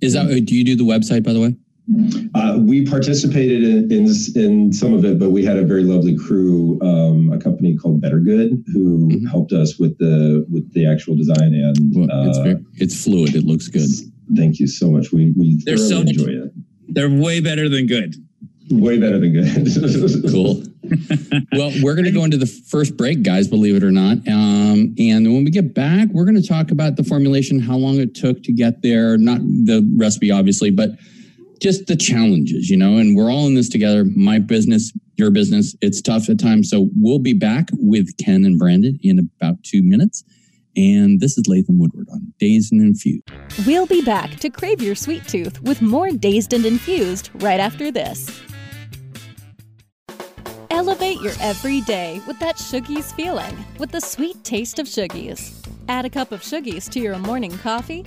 is 0.00 0.14
that 0.14 0.26
do 0.44 0.56
you 0.56 0.64
do 0.64 0.74
the 0.74 0.82
website 0.82 1.22
by 1.22 1.32
the 1.32 1.40
way? 1.40 1.54
Uh, 2.34 2.58
we 2.60 2.86
participated 2.86 3.64
in, 3.64 3.90
in, 3.90 4.06
in 4.36 4.72
some 4.72 4.94
of 4.94 5.04
it, 5.04 5.18
but 5.18 5.30
we 5.30 5.44
had 5.44 5.56
a 5.56 5.64
very 5.64 5.82
lovely 5.82 6.16
crew, 6.16 6.78
um, 6.82 7.32
a 7.32 7.38
company 7.38 7.76
called 7.76 8.00
Better 8.00 8.20
Good, 8.20 8.62
who 8.72 9.08
mm-hmm. 9.08 9.26
helped 9.26 9.52
us 9.52 9.78
with 9.78 9.98
the 9.98 10.46
with 10.48 10.72
the 10.72 10.86
actual 10.86 11.16
design 11.16 11.52
and 11.54 11.76
well, 11.94 12.28
it's, 12.28 12.38
uh, 12.38 12.42
very, 12.42 12.64
it's 12.76 13.02
fluid. 13.02 13.34
It 13.34 13.44
looks 13.44 13.66
good. 13.66 13.88
Thank 14.36 14.60
you 14.60 14.68
so 14.68 14.90
much. 14.90 15.10
We 15.10 15.32
we 15.36 15.60
they're 15.64 15.76
so 15.76 16.00
enjoy 16.00 16.30
it. 16.30 16.52
They're 16.88 17.10
way 17.10 17.40
better 17.40 17.68
than 17.68 17.86
good. 17.86 18.14
Way 18.70 18.98
better 18.98 19.18
than 19.18 19.32
good. 19.32 20.30
cool. 20.30 20.62
well, 21.52 21.72
we're 21.82 21.94
going 21.94 22.04
to 22.04 22.12
go 22.12 22.22
into 22.22 22.36
the 22.36 22.46
first 22.46 22.96
break, 22.96 23.24
guys. 23.24 23.48
Believe 23.48 23.74
it 23.74 23.82
or 23.82 23.90
not, 23.90 24.18
um, 24.28 24.94
and 24.96 25.26
when 25.26 25.44
we 25.44 25.50
get 25.50 25.74
back, 25.74 26.08
we're 26.12 26.24
going 26.24 26.40
to 26.40 26.46
talk 26.46 26.70
about 26.70 26.94
the 26.94 27.02
formulation, 27.02 27.58
how 27.58 27.76
long 27.76 27.96
it 27.96 28.14
took 28.14 28.44
to 28.44 28.52
get 28.52 28.82
there, 28.82 29.18
not 29.18 29.40
the 29.40 29.82
recipe, 29.96 30.30
obviously, 30.30 30.70
but 30.70 30.90
just 31.60 31.86
the 31.86 31.96
challenges, 31.96 32.70
you 32.70 32.76
know, 32.76 32.96
and 32.96 33.16
we're 33.16 33.30
all 33.30 33.46
in 33.46 33.54
this 33.54 33.68
together. 33.68 34.04
My 34.16 34.38
business, 34.38 34.92
your 35.16 35.30
business, 35.30 35.76
it's 35.80 36.00
tough 36.00 36.28
at 36.28 36.38
times. 36.38 36.70
So 36.70 36.88
we'll 36.96 37.18
be 37.18 37.34
back 37.34 37.68
with 37.72 38.16
Ken 38.16 38.44
and 38.44 38.58
Brandon 38.58 38.98
in 39.02 39.18
about 39.18 39.62
two 39.62 39.82
minutes. 39.82 40.24
And 40.76 41.20
this 41.20 41.36
is 41.36 41.46
Latham 41.46 41.78
Woodward 41.78 42.08
on 42.12 42.32
Dazed 42.38 42.72
and 42.72 42.80
Infused. 42.80 43.28
We'll 43.66 43.86
be 43.86 44.02
back 44.02 44.36
to 44.36 44.50
crave 44.50 44.80
your 44.80 44.94
sweet 44.94 45.26
tooth 45.26 45.60
with 45.62 45.82
more 45.82 46.10
Dazed 46.10 46.52
and 46.52 46.64
Infused 46.64 47.30
right 47.34 47.60
after 47.60 47.90
this. 47.90 48.40
Elevate 50.70 51.20
your 51.20 51.34
everyday 51.40 52.22
with 52.26 52.38
that 52.38 52.56
Shoogies 52.56 53.12
feeling 53.14 53.64
with 53.78 53.90
the 53.90 54.00
sweet 54.00 54.42
taste 54.44 54.78
of 54.78 54.86
Shoogies. 54.86 55.66
Add 55.88 56.04
a 56.04 56.10
cup 56.10 56.30
of 56.30 56.40
Shoogies 56.40 56.88
to 56.90 57.00
your 57.00 57.18
morning 57.18 57.50
coffee. 57.58 58.06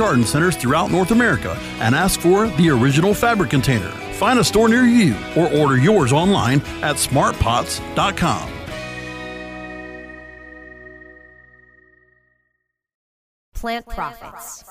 garden 0.00 0.24
centers 0.24 0.56
throughout 0.56 0.90
North 0.90 1.10
America 1.10 1.54
and 1.78 1.94
ask 1.94 2.20
for 2.20 2.48
the 2.48 2.70
original 2.70 3.12
fabric 3.12 3.50
container. 3.50 3.90
Find 4.14 4.38
a 4.38 4.44
store 4.44 4.68
near 4.70 4.84
you 4.84 5.14
or 5.36 5.52
order 5.52 5.76
yours 5.76 6.10
online 6.10 6.60
at 6.82 6.96
smartpots.com. 6.96 8.50
Plant 13.52 13.86
Profits. 13.88 14.64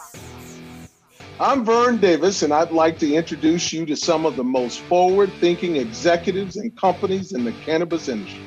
I'm 1.39 1.63
Vern 1.63 1.97
Davis, 1.97 2.41
and 2.41 2.51
I'd 2.51 2.71
like 2.71 2.97
to 2.99 3.13
introduce 3.13 3.71
you 3.71 3.85
to 3.85 3.95
some 3.95 4.25
of 4.25 4.35
the 4.35 4.43
most 4.43 4.79
forward 4.81 5.31
thinking 5.39 5.75
executives 5.75 6.57
and 6.57 6.75
companies 6.75 7.33
in 7.33 7.43
the 7.43 7.51
cannabis 7.63 8.07
industry. 8.09 8.41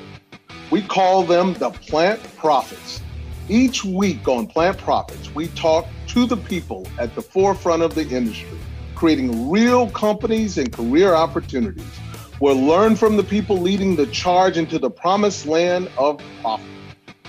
We 0.72 0.82
call 0.82 1.22
them 1.22 1.54
the 1.54 1.70
Plant 1.70 2.20
Profits. 2.36 3.00
Each 3.48 3.84
week 3.84 4.26
on 4.26 4.48
Plant 4.48 4.78
Profits, 4.78 5.32
we 5.32 5.46
talk 5.48 5.86
to 6.12 6.26
the 6.26 6.36
people 6.36 6.86
at 6.98 7.14
the 7.14 7.22
forefront 7.22 7.82
of 7.82 7.94
the 7.94 8.06
industry, 8.06 8.58
creating 8.94 9.50
real 9.50 9.88
companies 9.90 10.58
and 10.58 10.70
career 10.70 11.14
opportunities. 11.14 11.86
We'll 12.38 12.60
learn 12.60 12.96
from 12.96 13.16
the 13.16 13.24
people 13.24 13.56
leading 13.56 13.96
the 13.96 14.06
charge 14.08 14.58
into 14.58 14.78
the 14.78 14.90
promised 14.90 15.46
land 15.46 15.90
of 15.96 16.20
profit. 16.42 16.66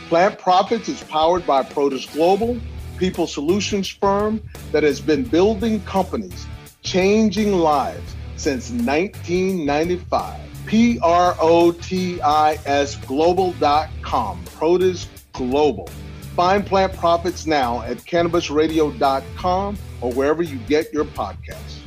Plant 0.09 0.37
Profits 0.37 0.89
is 0.89 1.01
powered 1.03 1.47
by 1.47 1.63
Protis 1.63 2.11
Global, 2.11 2.59
people 2.97 3.25
solutions 3.25 3.87
firm 3.87 4.41
that 4.73 4.83
has 4.83 4.99
been 4.99 5.23
building 5.23 5.79
companies, 5.85 6.45
changing 6.81 7.53
lives 7.53 8.15
since 8.35 8.69
1995. 8.69 10.41
P 10.65 10.99
R 11.01 11.37
O 11.39 11.71
T 11.71 12.21
I 12.21 12.59
S 12.65 12.97
global.com. 12.97 14.43
Protis 14.45 15.07
Global. 15.31 15.89
Find 16.35 16.65
Plant 16.65 16.93
Profits 16.93 17.45
now 17.45 17.83
at 17.83 17.97
cannabisradio.com 17.97 19.77
or 20.01 20.11
wherever 20.13 20.41
you 20.41 20.57
get 20.67 20.91
your 20.91 21.05
podcasts. 21.05 21.79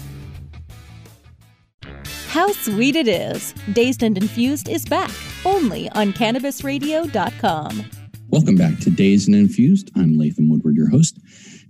How 2.29 2.53
sweet 2.53 2.95
it 2.95 3.09
is! 3.09 3.55
Dazed 3.73 4.05
and 4.05 4.17
Infused 4.17 4.69
is 4.69 4.85
back 4.85 5.11
only 5.45 5.89
on 5.91 6.13
cannabisradio.com. 6.13 7.85
Welcome 8.29 8.57
back 8.57 8.79
to 8.81 8.91
Dazed 8.91 9.29
and 9.29 9.37
Infused. 9.37 9.91
I'm 9.97 10.17
Latham 10.17 10.49
Woodward, 10.49 10.77
your 10.77 10.91
host. 10.91 11.19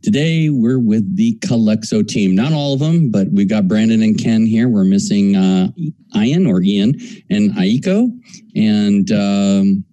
Today 0.03 0.51
we're 0.51 0.79
with 0.79 1.17
the 1.17 1.39
Calexo 1.39 2.07
team. 2.07 2.35
Not 2.35 2.53
all 2.53 2.75
of 2.75 2.81
them, 2.81 3.11
but 3.11 3.29
we've 3.33 3.49
got 3.49 3.69
Brandon 3.69 4.03
and 4.03 4.19
Ken 4.19 4.45
here. 4.45 4.69
We're 4.69 4.85
missing 4.85 5.35
uh, 5.35 5.69
Ian 6.15 6.47
or 6.47 6.61
Ian 6.63 6.95
and 7.31 7.53
Aiko. 7.53 8.11
And 8.55 9.11
um, 9.13 9.85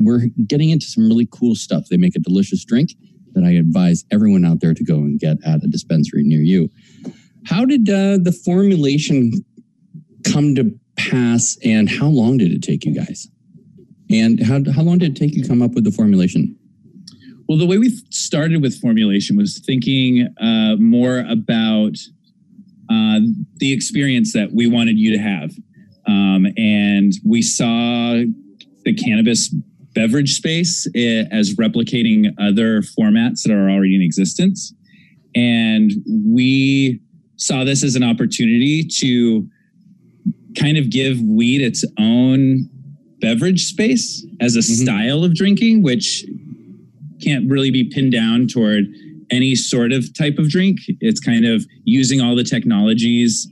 we're 0.00 0.26
getting 0.46 0.70
into 0.70 0.86
some 0.86 1.08
really 1.08 1.28
cool 1.30 1.54
stuff. 1.54 1.86
They 1.90 1.96
make 1.96 2.16
a 2.16 2.20
delicious 2.20 2.64
drink 2.64 2.90
that 3.34 3.44
I 3.44 3.52
advise 3.52 4.04
everyone 4.10 4.44
out 4.44 4.60
there 4.60 4.74
to 4.74 4.84
go 4.84 4.96
and 4.96 5.18
get 5.18 5.38
at 5.44 5.62
a 5.62 5.68
dispensary 5.68 6.22
near 6.24 6.40
you. 6.40 6.70
How 7.46 7.64
did 7.64 7.88
uh, 7.88 8.18
the 8.22 8.36
formulation 8.44 9.32
come 10.24 10.54
to 10.54 10.78
pass, 10.96 11.56
and 11.64 11.88
how 11.88 12.08
long 12.08 12.38
did 12.38 12.52
it 12.52 12.62
take 12.62 12.84
you 12.84 12.94
guys? 12.94 13.28
And 14.10 14.42
how, 14.42 14.60
how 14.72 14.82
long 14.82 14.98
did 14.98 15.12
it 15.12 15.16
take 15.16 15.34
you 15.34 15.42
to 15.42 15.48
come 15.48 15.62
up 15.62 15.72
with 15.72 15.84
the 15.84 15.92
formulation? 15.92 16.56
Well, 17.48 17.58
the 17.58 17.66
way 17.66 17.78
we 17.78 17.90
started 18.10 18.62
with 18.62 18.78
formulation 18.78 19.36
was 19.36 19.60
thinking 19.64 20.28
uh, 20.40 20.76
more 20.76 21.20
about 21.20 21.96
uh, 22.90 23.20
the 23.56 23.72
experience 23.72 24.32
that 24.32 24.52
we 24.52 24.66
wanted 24.66 24.98
you 24.98 25.12
to 25.12 25.18
have. 25.18 25.52
Um, 26.06 26.46
and 26.56 27.12
we 27.24 27.42
saw 27.42 28.22
the 28.84 28.94
cannabis 28.94 29.54
beverage 29.98 30.36
space 30.36 30.86
eh, 30.94 31.24
as 31.32 31.56
replicating 31.56 32.32
other 32.38 32.82
formats 32.82 33.42
that 33.42 33.50
are 33.50 33.68
already 33.68 33.96
in 33.96 34.00
existence. 34.00 34.72
And 35.34 35.90
we 36.24 37.00
saw 37.34 37.64
this 37.64 37.82
as 37.82 37.96
an 37.96 38.04
opportunity 38.04 38.86
to 39.00 39.48
kind 40.56 40.78
of 40.78 40.90
give 40.90 41.20
weed 41.20 41.60
its 41.60 41.84
own 41.98 42.70
beverage 43.20 43.64
space 43.64 44.24
as 44.40 44.54
a 44.54 44.60
mm-hmm. 44.60 44.84
style 44.84 45.24
of 45.24 45.34
drinking, 45.34 45.82
which 45.82 46.24
can't 47.20 47.50
really 47.50 47.72
be 47.72 47.82
pinned 47.82 48.12
down 48.12 48.46
toward 48.46 48.84
any 49.32 49.56
sort 49.56 49.90
of 49.90 50.16
type 50.16 50.38
of 50.38 50.48
drink. 50.48 50.78
It's 51.00 51.18
kind 51.18 51.44
of 51.44 51.66
using 51.82 52.20
all 52.20 52.36
the 52.36 52.44
technologies 52.44 53.48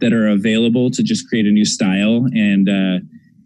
that 0.00 0.12
are 0.12 0.28
available 0.28 0.90
to 0.90 1.02
just 1.02 1.26
create 1.26 1.46
a 1.46 1.50
new 1.50 1.64
style 1.64 2.26
and 2.34 2.68
uh, 2.68 2.98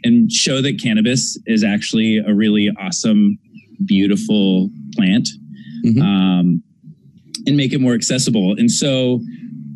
and 0.04 0.30
show 0.30 0.60
that 0.62 0.80
cannabis 0.80 1.38
is 1.46 1.64
actually 1.64 2.18
a 2.18 2.34
really 2.34 2.70
awesome, 2.78 3.38
beautiful 3.84 4.70
plant, 4.94 5.28
mm-hmm. 5.84 6.02
um, 6.02 6.62
and 7.46 7.56
make 7.56 7.72
it 7.72 7.80
more 7.80 7.94
accessible. 7.94 8.54
And 8.56 8.70
so 8.70 9.20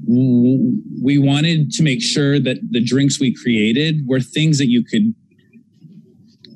w- 0.06 0.80
we 1.02 1.18
wanted 1.18 1.72
to 1.72 1.82
make 1.82 2.02
sure 2.02 2.38
that 2.38 2.58
the 2.70 2.82
drinks 2.82 3.18
we 3.18 3.34
created 3.34 4.06
were 4.06 4.20
things 4.20 4.58
that 4.58 4.68
you 4.68 4.84
could 4.84 5.14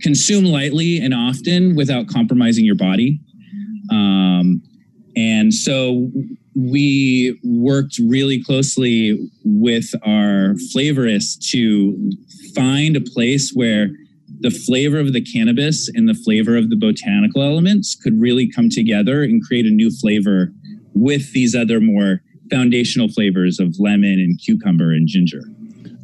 consume 0.01 0.45
lightly 0.45 0.99
and 0.99 1.15
often 1.15 1.75
without 1.75 2.09
compromising 2.09 2.65
your 2.65 2.75
body. 2.75 3.21
Um, 3.91 4.63
and 5.17 5.53
so 5.53 6.11
we 6.55 7.39
worked 7.43 7.99
really 7.99 8.43
closely 8.43 9.31
with 9.45 9.91
our 10.05 10.55
flavorists 10.75 11.39
to 11.51 12.13
find 12.55 12.97
a 12.97 13.01
place 13.01 13.53
where 13.55 13.89
the 14.41 14.51
flavor 14.51 14.99
of 14.99 15.13
the 15.13 15.21
cannabis 15.21 15.89
and 15.95 16.09
the 16.09 16.15
flavor 16.15 16.57
of 16.57 16.69
the 16.69 16.77
botanical 16.77 17.43
elements 17.43 17.95
could 17.95 18.21
really 18.21 18.51
come 18.51 18.69
together 18.69 19.23
and 19.23 19.43
create 19.43 19.67
a 19.67 19.71
new 19.71 19.91
flavor 19.91 20.53
with 20.95 21.33
these 21.33 21.55
other 21.55 21.81
more 21.81 22.21
foundational 22.51 23.09
flavors 23.09 23.59
of 23.59 23.77
lemon 23.79 24.15
and 24.15 24.39
cucumber 24.39 24.93
and 24.93 25.09
ginger. 25.09 25.43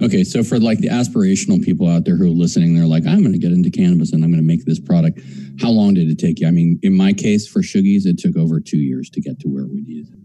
Okay, 0.00 0.22
so 0.22 0.44
for 0.44 0.60
like 0.60 0.78
the 0.78 0.88
aspirational 0.88 1.62
people 1.62 1.88
out 1.88 2.04
there 2.04 2.16
who 2.16 2.26
are 2.26 2.30
listening, 2.30 2.74
they're 2.74 2.86
like, 2.86 3.04
I'm 3.06 3.20
going 3.20 3.32
to 3.32 3.38
get 3.38 3.50
into 3.50 3.70
cannabis 3.70 4.12
and 4.12 4.22
I'm 4.22 4.30
going 4.30 4.40
to 4.40 4.46
make 4.46 4.64
this 4.64 4.78
product. 4.78 5.20
How 5.60 5.70
long 5.70 5.94
did 5.94 6.08
it 6.08 6.18
take 6.18 6.38
you? 6.38 6.46
I 6.46 6.52
mean, 6.52 6.78
in 6.82 6.96
my 6.96 7.12
case, 7.12 7.48
for 7.48 7.60
Shoogies, 7.60 8.06
it 8.06 8.18
took 8.18 8.36
over 8.36 8.60
two 8.60 8.78
years 8.78 9.10
to 9.10 9.20
get 9.20 9.40
to 9.40 9.48
where 9.48 9.66
we 9.66 9.80
needed. 9.80 10.17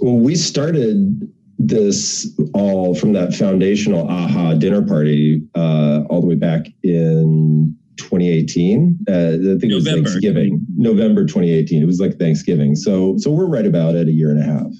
Well, 0.00 0.18
we 0.18 0.36
started 0.36 1.32
this 1.58 2.38
all 2.54 2.94
from 2.94 3.12
that 3.14 3.34
foundational 3.34 4.08
aha 4.08 4.54
dinner 4.54 4.82
party 4.82 5.42
uh, 5.54 6.02
all 6.08 6.20
the 6.20 6.26
way 6.26 6.34
back 6.34 6.66
in 6.82 7.76
2018. 7.96 8.98
Uh, 9.08 9.12
I 9.12 9.30
think 9.30 9.64
November. 9.64 9.70
it 9.70 9.72
was 9.72 9.84
Thanksgiving, 9.84 10.66
November 10.76 11.24
2018. 11.24 11.82
It 11.82 11.86
was 11.86 12.00
like 12.00 12.18
Thanksgiving. 12.18 12.76
So, 12.76 13.16
so 13.18 13.30
we're 13.30 13.48
right 13.48 13.66
about 13.66 13.94
at 13.94 14.06
a 14.06 14.12
year 14.12 14.30
and 14.30 14.40
a 14.40 14.44
half. 14.44 14.72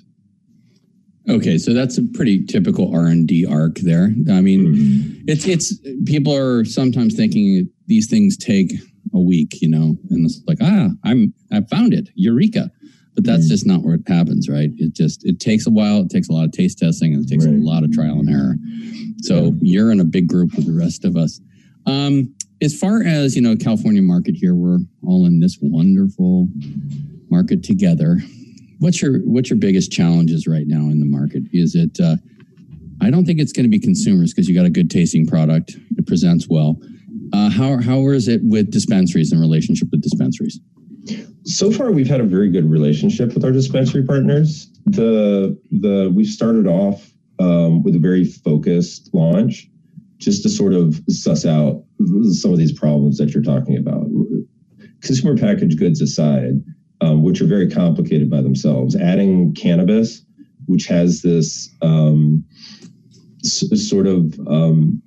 Okay, 1.29 1.59
so 1.59 1.73
that's 1.73 1.99
a 1.99 2.03
pretty 2.15 2.45
typical 2.45 2.95
R 2.95 3.07
and 3.07 3.27
D 3.27 3.45
arc 3.45 3.79
there. 3.79 4.15
I 4.31 4.41
mean, 4.41 4.67
mm-hmm. 4.67 5.25
it's 5.27 5.45
it's 5.45 5.77
people 6.05 6.33
are 6.33 6.65
sometimes 6.65 7.17
thinking 7.17 7.69
these 7.89 8.09
things 8.09 8.37
take 8.37 8.73
a 9.13 9.19
week, 9.19 9.61
you 9.61 9.69
know, 9.69 9.97
and 10.11 10.25
it's 10.25 10.41
like 10.47 10.59
ah, 10.61 10.91
I'm 11.05 11.35
I 11.51 11.63
found 11.63 11.95
it, 11.95 12.11
eureka. 12.15 12.71
But 13.17 13.25
that's 13.25 13.45
mm-hmm. 13.45 13.51
just 13.51 13.67
not 13.67 13.83
where 13.83 13.95
it 13.95 14.03
happens, 14.07 14.49
right? 14.49 14.71
It 14.77 14.95
just 14.95 15.25
it 15.25 15.41
takes 15.41 15.67
a 15.67 15.71
while. 15.71 16.03
It 16.03 16.11
takes 16.11 16.29
a 16.29 16.33
lot 16.33 16.45
of 16.45 16.53
taste 16.53 16.79
testing, 16.79 17.15
and 17.15 17.25
it 17.25 17.29
takes 17.29 17.47
right. 17.47 17.55
a 17.55 17.59
lot 17.59 17.83
of 17.83 17.91
trial 17.91 18.21
and 18.21 18.31
error. 18.31 18.57
So 19.23 19.55
you're 19.61 19.91
in 19.91 20.01
a 20.01 20.05
big 20.05 20.29
group 20.29 20.55
with 20.55 20.67
the 20.67 20.79
rest 20.79 21.05
of 21.05 21.17
us. 21.17 21.41
Um, 21.87 22.35
as 22.63 22.79
far 22.79 23.03
as 23.03 23.35
you 23.35 23.43
know, 23.43 23.57
California 23.57 24.03
market 24.03 24.35
here, 24.37 24.55
we're 24.55 24.79
all 25.03 25.27
in 25.27 25.41
this 25.41 25.59
wonderful 25.61 26.49
market 27.31 27.63
together. 27.63 28.19
What's 28.79 29.01
your 29.01 29.21
what's 29.21 29.51
your 29.51 29.59
biggest 29.59 29.91
challenges 29.91 30.47
right 30.47 30.67
now 30.67 30.91
in 30.91 31.01
the 31.01 31.07
market? 31.07 31.45
Is 31.53 31.75
it? 31.75 31.99
Uh, 31.99 32.17
I 33.01 33.11
don't 33.11 33.25
think 33.25 33.41
it's 33.41 33.53
going 33.53 33.65
to 33.65 33.71
be 33.71 33.79
consumers 33.79 34.33
because 34.33 34.49
you 34.49 34.55
got 34.55 34.67
a 34.67 34.71
good 34.71 34.91
tasting 34.91 35.27
product. 35.27 35.77
It 35.97 36.07
presents 36.07 36.49
well. 36.49 36.77
Uh, 37.33 37.51
how 37.51 37.81
how 37.81 38.09
is 38.09 38.29
it 38.29 38.41
with 38.45 38.71
dispensaries 38.71 39.33
and 39.33 39.41
relationship 39.41 39.89
with 39.91 40.03
dispensaries? 40.03 40.61
So 41.45 41.71
far, 41.71 41.93
we've 41.93 42.09
had 42.09 42.21
a 42.21 42.25
very 42.25 42.51
good 42.51 42.69
relationship 42.69 43.35
with 43.35 43.45
our 43.45 43.53
dispensary 43.53 44.03
partners. 44.05 44.69
The 44.87 45.59
the 45.71 46.13
we 46.15 46.25
started 46.25 46.67
off 46.67 47.11
um, 47.39 47.83
with 47.83 47.95
a 47.95 47.99
very 47.99 48.25
focused 48.25 49.11
launch, 49.13 49.69
just 50.19 50.43
to 50.43 50.49
sort 50.49 50.73
of 50.73 51.01
suss 51.09 51.47
out 51.47 51.85
some 52.33 52.53
of 52.53 52.59
these 52.59 52.73
problems 52.73 53.19
that 53.19 53.33
you're 53.33 53.43
talking 53.43 53.77
about. 53.77 54.07
Consumer 55.03 55.37
packaged 55.37 55.79
goods 55.79 56.01
aside, 56.01 56.63
um, 57.01 57.23
which 57.23 57.41
are 57.41 57.47
very 57.47 57.71
complicated 57.71 58.29
by 58.29 58.41
themselves. 58.41 58.97
Adding 58.97 59.55
cannabis, 59.55 60.23
which 60.67 60.87
has 60.87 61.23
this 61.23 61.69
um, 61.83 62.45
s- 63.45 63.89
sort 63.89 64.07
of 64.07 64.39
um, 64.49 65.01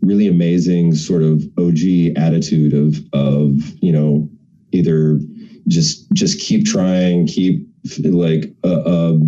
really 0.00 0.28
amazing 0.28 0.94
sort 0.94 1.22
of 1.22 1.42
OG 1.58 2.16
attitude 2.16 2.72
of 2.72 3.00
of 3.12 3.52
you 3.82 3.92
know 3.92 4.28
either 4.72 5.20
just 5.68 6.10
just 6.12 6.40
keep 6.40 6.64
trying, 6.64 7.26
keep 7.26 7.66
like 8.04 8.52
uh, 8.64 8.80
uh, 8.80 9.18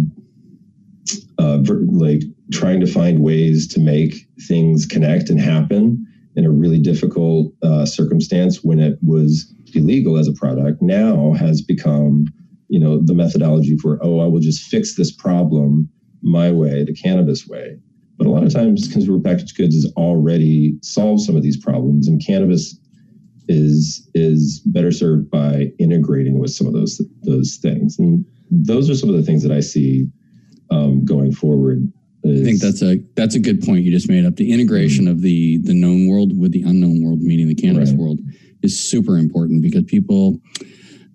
uh, 1.38 1.58
like 1.88 2.22
trying 2.52 2.80
to 2.80 2.86
find 2.86 3.22
ways 3.22 3.66
to 3.68 3.80
make 3.80 4.26
things 4.48 4.86
connect 4.86 5.30
and 5.30 5.40
happen 5.40 6.06
in 6.36 6.44
a 6.44 6.50
really 6.50 6.78
difficult 6.78 7.52
uh, 7.62 7.84
circumstance 7.84 8.62
when 8.62 8.78
it 8.78 8.98
was 9.02 9.52
illegal 9.74 10.16
as 10.16 10.26
a 10.26 10.32
product 10.32 10.82
now 10.82 11.32
has 11.34 11.62
become 11.62 12.26
you 12.68 12.78
know 12.78 13.00
the 13.04 13.14
methodology 13.14 13.76
for 13.76 14.00
oh 14.02 14.18
i 14.18 14.26
will 14.26 14.40
just 14.40 14.64
fix 14.64 14.96
this 14.96 15.12
problem 15.12 15.88
my 16.22 16.50
way 16.50 16.84
the 16.84 16.94
cannabis 16.94 17.46
way. 17.46 17.78
But 18.18 18.26
a 18.26 18.30
lot 18.30 18.44
of 18.44 18.52
times 18.52 18.88
consumer 18.92 19.20
packaged 19.20 19.56
goods 19.56 19.74
has 19.74 19.90
already 19.96 20.76
solved 20.82 21.22
some 21.22 21.36
of 21.36 21.42
these 21.42 21.56
problems 21.56 22.06
and 22.06 22.24
cannabis 22.24 22.78
is 23.50 24.08
is 24.14 24.60
better 24.66 24.92
served 24.92 25.28
by 25.28 25.72
integrating 25.80 26.38
with 26.38 26.52
some 26.52 26.66
of 26.66 26.72
those 26.72 27.02
those 27.22 27.58
things 27.60 27.98
and 27.98 28.24
those 28.50 28.88
are 28.88 28.94
some 28.94 29.08
of 29.08 29.16
the 29.16 29.22
things 29.22 29.42
that 29.42 29.52
i 29.52 29.60
see 29.60 30.06
um, 30.70 31.04
going 31.04 31.32
forward 31.32 31.92
is, 32.22 32.42
I 32.42 32.44
think 32.44 32.60
that's 32.60 32.82
a 32.82 32.98
that's 33.16 33.34
a 33.34 33.40
good 33.40 33.62
point 33.62 33.82
you 33.82 33.90
just 33.90 34.08
made 34.08 34.24
up. 34.24 34.36
The 34.36 34.52
integration 34.52 35.06
mm-hmm. 35.06 35.12
of 35.12 35.22
the 35.22 35.58
the 35.58 35.74
known 35.74 36.06
world 36.06 36.38
with 36.38 36.52
the 36.52 36.62
unknown 36.62 37.02
world, 37.02 37.20
meaning 37.20 37.48
the 37.48 37.54
cannabis 37.54 37.90
right. 37.90 37.98
world, 37.98 38.20
is 38.62 38.78
super 38.78 39.16
important 39.16 39.62
because 39.62 39.84
people 39.84 40.38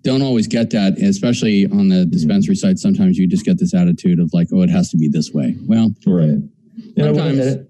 don't 0.02 0.22
always 0.22 0.46
get 0.46 0.70
that, 0.70 0.98
especially 0.98 1.66
on 1.66 1.88
the 1.88 2.06
dispensary 2.06 2.54
mm-hmm. 2.54 2.68
side. 2.68 2.78
Sometimes 2.78 3.18
you 3.18 3.28
just 3.28 3.44
get 3.44 3.58
this 3.58 3.74
attitude 3.74 4.18
of 4.18 4.30
like, 4.32 4.48
oh, 4.52 4.62
it 4.62 4.70
has 4.70 4.90
to 4.90 4.96
be 4.96 5.08
this 5.08 5.32
way. 5.32 5.56
Well, 5.62 5.90
right. 6.06 6.38
Sometimes. 6.98 7.38
And 7.38 7.68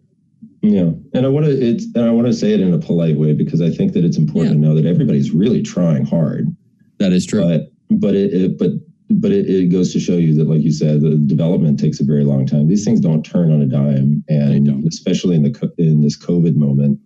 yeah, 0.73 0.90
and 1.14 1.26
I 1.26 1.28
want 1.28 1.46
to 1.46 1.52
it's 1.52 1.86
and 1.95 2.04
I 2.04 2.10
want 2.10 2.26
to 2.26 2.32
say 2.32 2.52
it 2.52 2.60
in 2.60 2.73
a 2.73 2.78
polite 2.78 3.17
way 3.17 3.32
because 3.32 3.60
I 3.60 3.71
think 3.71 3.93
that 3.93 4.04
it's 4.04 4.17
important 4.17 4.56
yeah. 4.56 4.60
to 4.60 4.67
know 4.69 4.75
that 4.75 4.86
everybody's 4.86 5.30
really 5.30 5.62
trying 5.62 6.04
hard. 6.04 6.54
That 6.99 7.12
is 7.12 7.26
true. 7.26 7.41
But 7.41 7.73
but 7.91 8.14
it, 8.14 8.32
it 8.32 8.58
but 8.58 8.71
but 9.08 9.30
it, 9.30 9.49
it, 9.49 9.67
goes 9.67 9.93
to 9.93 10.00
show 10.00 10.17
you 10.17 10.34
that, 10.34 10.49
like 10.49 10.62
you 10.62 10.73
said, 10.73 11.00
the 11.00 11.17
development 11.17 11.78
takes 11.78 12.00
a 12.00 12.04
very 12.04 12.25
long 12.25 12.45
time. 12.45 12.67
These 12.67 12.84
things 12.84 13.00
don't 13.00 13.23
turn 13.23 13.52
on 13.52 13.62
a 13.62 13.67
dime, 13.67 14.25
and 14.28 14.84
especially 14.86 15.36
in 15.36 15.43
the 15.43 15.73
in 15.78 16.00
this 16.00 16.19
COVID 16.19 16.56
moment, 16.56 16.99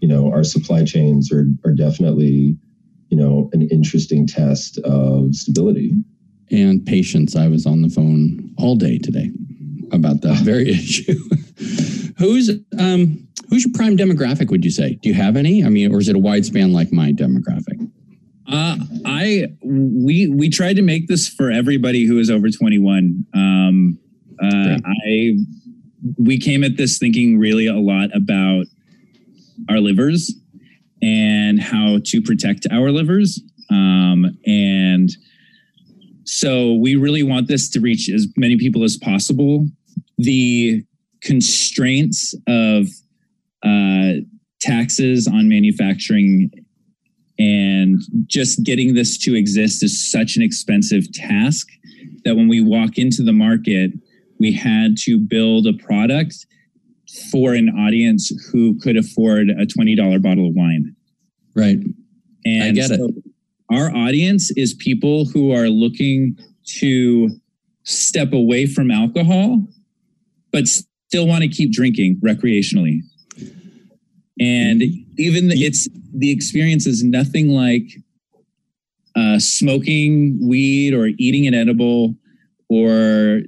you 0.00 0.08
know, 0.08 0.30
our 0.30 0.44
supply 0.44 0.84
chains 0.84 1.32
are 1.32 1.46
are 1.64 1.72
definitely, 1.72 2.56
you 3.08 3.16
know, 3.16 3.48
an 3.52 3.62
interesting 3.70 4.26
test 4.26 4.78
of 4.78 5.34
stability 5.34 5.92
and 6.50 6.84
patience. 6.84 7.36
I 7.36 7.48
was 7.48 7.66
on 7.66 7.82
the 7.82 7.88
phone 7.88 8.52
all 8.58 8.76
day 8.76 8.98
today 8.98 9.30
about 9.92 10.20
that 10.22 10.36
very 10.42 10.70
issue. 10.70 11.18
who's 12.18 12.50
um 12.78 13.28
who's 13.48 13.64
your 13.64 13.74
prime 13.74 13.96
demographic? 13.96 14.50
Would 14.50 14.64
you 14.64 14.70
say? 14.70 14.94
Do 15.02 15.08
you 15.08 15.14
have 15.14 15.36
any? 15.36 15.64
I 15.64 15.68
mean, 15.68 15.94
or 15.94 15.98
is 15.98 16.08
it 16.08 16.16
a 16.16 16.18
wide 16.18 16.44
span 16.44 16.72
like 16.72 16.92
my 16.92 17.12
demographic? 17.12 17.90
Uh, 18.50 18.76
I 19.04 19.46
we 19.62 20.28
we 20.28 20.48
tried 20.48 20.76
to 20.76 20.82
make 20.82 21.08
this 21.08 21.28
for 21.28 21.50
everybody 21.50 22.06
who 22.06 22.18
is 22.18 22.30
over 22.30 22.48
21. 22.50 23.26
Um, 23.34 23.98
uh, 24.42 24.78
I 25.06 25.36
we 26.16 26.38
came 26.38 26.64
at 26.64 26.76
this 26.76 26.98
thinking 26.98 27.38
really 27.38 27.66
a 27.66 27.74
lot 27.74 28.14
about 28.14 28.66
our 29.68 29.80
livers 29.80 30.34
and 31.02 31.60
how 31.60 31.98
to 32.04 32.22
protect 32.22 32.66
our 32.70 32.90
livers. 32.90 33.42
Um, 33.70 34.38
and 34.46 35.10
so 36.24 36.74
we 36.74 36.96
really 36.96 37.22
want 37.22 37.48
this 37.48 37.68
to 37.70 37.80
reach 37.80 38.10
as 38.10 38.26
many 38.36 38.56
people 38.56 38.84
as 38.84 38.96
possible. 38.96 39.66
The 40.18 40.84
constraints 41.22 42.34
of 42.46 42.86
uh, 43.62 44.20
taxes 44.60 45.26
on 45.26 45.48
manufacturing 45.48 46.50
and 47.38 48.00
just 48.26 48.64
getting 48.64 48.94
this 48.94 49.16
to 49.18 49.36
exist 49.36 49.82
is 49.82 50.10
such 50.10 50.36
an 50.36 50.42
expensive 50.42 51.10
task 51.12 51.68
that 52.24 52.34
when 52.34 52.48
we 52.48 52.60
walk 52.60 52.98
into 52.98 53.22
the 53.22 53.32
market, 53.32 53.92
we 54.40 54.52
had 54.52 54.96
to 54.98 55.18
build 55.18 55.66
a 55.66 55.72
product 55.74 56.34
for 57.30 57.54
an 57.54 57.68
audience 57.70 58.30
who 58.50 58.78
could 58.80 58.96
afford 58.96 59.50
a 59.50 59.66
$20 59.66 60.22
bottle 60.22 60.48
of 60.48 60.54
wine. 60.54 60.94
Right. 61.54 61.78
And 62.44 62.62
I 62.62 62.72
get 62.72 62.88
so 62.88 63.06
it. 63.06 63.14
Our 63.70 63.94
audience 63.94 64.50
is 64.52 64.74
people 64.74 65.26
who 65.26 65.52
are 65.52 65.68
looking 65.68 66.36
to 66.78 67.30
step 67.84 68.32
away 68.32 68.66
from 68.66 68.90
alcohol, 68.90 69.62
but 70.52 70.68
still 71.08 71.26
want 71.26 71.42
to 71.42 71.48
keep 71.48 71.72
drinking 71.72 72.20
recreationally. 72.22 73.00
And 74.38 74.82
even 75.16 75.48
the, 75.48 75.64
it's 75.64 75.88
the 76.14 76.30
experience 76.30 76.86
is 76.86 77.02
nothing 77.02 77.48
like 77.48 77.84
uh, 79.16 79.38
smoking 79.38 80.38
weed 80.46 80.92
or 80.92 81.08
eating 81.18 81.46
an 81.46 81.54
edible 81.54 82.14
or 82.68 83.40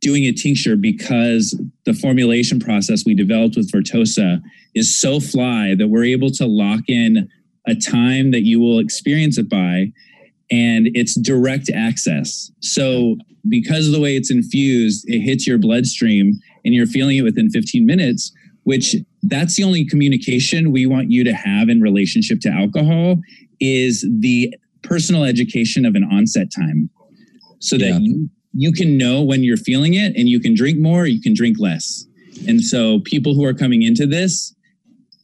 doing 0.00 0.24
a 0.24 0.32
tincture 0.32 0.76
because 0.76 1.58
the 1.84 1.94
formulation 1.94 2.58
process 2.58 3.04
we 3.06 3.14
developed 3.14 3.56
with 3.56 3.70
Vertosa 3.70 4.42
is 4.74 5.00
so 5.00 5.20
fly 5.20 5.74
that 5.78 5.88
we're 5.88 6.04
able 6.04 6.30
to 6.30 6.46
lock 6.46 6.80
in 6.88 7.28
a 7.66 7.74
time 7.74 8.32
that 8.32 8.42
you 8.42 8.60
will 8.60 8.80
experience 8.80 9.38
it 9.38 9.48
by 9.48 9.92
and 10.50 10.88
it's 10.94 11.18
direct 11.18 11.70
access. 11.70 12.50
So 12.60 13.16
because 13.48 13.86
of 13.86 13.92
the 13.92 14.00
way 14.00 14.16
it's 14.16 14.30
infused, 14.30 15.08
it 15.08 15.20
hits 15.20 15.46
your 15.46 15.58
bloodstream 15.58 16.38
and 16.66 16.74
you're 16.74 16.86
feeling 16.86 17.16
it 17.16 17.22
within 17.22 17.48
15 17.48 17.86
minutes, 17.86 18.32
which 18.64 18.96
that's 19.22 19.54
the 19.54 19.62
only 19.62 19.86
communication 19.86 20.72
we 20.72 20.84
want 20.84 21.10
you 21.10 21.24
to 21.24 21.32
have 21.32 21.68
in 21.68 21.80
relationship 21.80 22.40
to 22.40 22.50
alcohol 22.50 23.16
is 23.60 24.06
the 24.20 24.54
personal 24.82 25.24
education 25.24 25.86
of 25.86 25.94
an 25.94 26.04
onset 26.04 26.48
time 26.54 26.90
so 27.60 27.78
that 27.78 27.92
yeah. 27.92 27.98
you, 27.98 28.28
you 28.52 28.72
can 28.72 28.98
know 28.98 29.22
when 29.22 29.42
you're 29.42 29.56
feeling 29.56 29.94
it 29.94 30.14
and 30.16 30.28
you 30.28 30.38
can 30.38 30.54
drink 30.54 30.78
more 30.78 31.06
you 31.06 31.20
can 31.20 31.34
drink 31.34 31.56
less 31.58 32.06
and 32.46 32.62
so 32.62 33.00
people 33.00 33.34
who 33.34 33.44
are 33.44 33.54
coming 33.54 33.82
into 33.82 34.06
this 34.06 34.54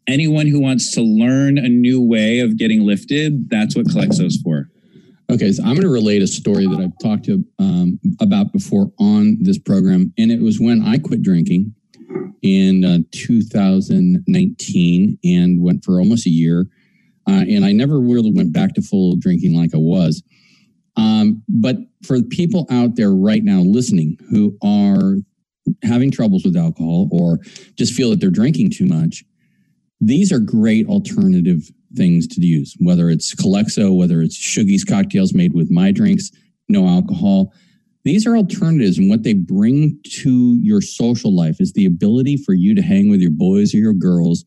anyone 0.08 0.46
who 0.46 0.60
wants 0.60 0.92
to 0.92 1.02
learn 1.02 1.58
a 1.58 1.68
new 1.68 2.00
way 2.00 2.40
of 2.40 2.56
getting 2.56 2.84
lifted 2.84 3.48
that's 3.50 3.76
what 3.76 3.86
Kalexo's 3.86 4.40
for 4.42 4.61
okay 5.32 5.52
so 5.52 5.62
i'm 5.62 5.74
going 5.74 5.82
to 5.82 5.88
relate 5.88 6.22
a 6.22 6.26
story 6.26 6.66
that 6.66 6.80
i've 6.80 6.98
talked 7.02 7.24
to 7.24 7.44
um, 7.58 7.98
about 8.20 8.52
before 8.52 8.92
on 8.98 9.38
this 9.40 9.58
program 9.58 10.12
and 10.18 10.30
it 10.30 10.40
was 10.40 10.60
when 10.60 10.82
i 10.82 10.98
quit 10.98 11.22
drinking 11.22 11.74
in 12.42 12.84
uh, 12.84 12.98
2019 13.12 15.18
and 15.24 15.62
went 15.62 15.82
for 15.84 15.98
almost 15.98 16.26
a 16.26 16.30
year. 16.30 16.66
Uh, 17.28 17.44
and 17.48 17.64
I 17.64 17.72
never 17.72 18.00
really 18.00 18.32
went 18.32 18.52
back 18.52 18.74
to 18.74 18.82
full 18.82 19.16
drinking 19.16 19.54
like 19.54 19.74
I 19.74 19.78
was. 19.78 20.22
Um, 20.96 21.42
but 21.48 21.76
for 22.04 22.20
people 22.22 22.66
out 22.70 22.96
there 22.96 23.12
right 23.12 23.44
now 23.44 23.60
listening 23.60 24.18
who 24.28 24.58
are 24.62 25.14
having 25.84 26.10
troubles 26.10 26.44
with 26.44 26.56
alcohol 26.56 27.08
or 27.12 27.38
just 27.78 27.94
feel 27.94 28.10
that 28.10 28.20
they're 28.20 28.30
drinking 28.30 28.70
too 28.70 28.86
much, 28.86 29.22
these 30.00 30.32
are 30.32 30.40
great 30.40 30.88
alternative 30.88 31.70
things 31.94 32.26
to 32.28 32.40
use, 32.40 32.74
whether 32.78 33.10
it's 33.10 33.34
Calexo, 33.34 33.96
whether 33.96 34.22
it's 34.22 34.38
Shoogies 34.38 34.88
cocktails 34.88 35.34
made 35.34 35.52
with 35.54 35.70
my 35.70 35.92
drinks, 35.92 36.30
no 36.68 36.86
alcohol. 36.86 37.52
These 38.04 38.26
are 38.26 38.36
alternatives, 38.36 38.98
and 38.98 39.08
what 39.08 39.22
they 39.22 39.34
bring 39.34 39.98
to 40.22 40.56
your 40.60 40.80
social 40.80 41.34
life 41.34 41.60
is 41.60 41.72
the 41.72 41.86
ability 41.86 42.36
for 42.36 42.52
you 42.52 42.74
to 42.74 42.82
hang 42.82 43.10
with 43.10 43.20
your 43.20 43.30
boys 43.30 43.74
or 43.74 43.78
your 43.78 43.94
girls 43.94 44.44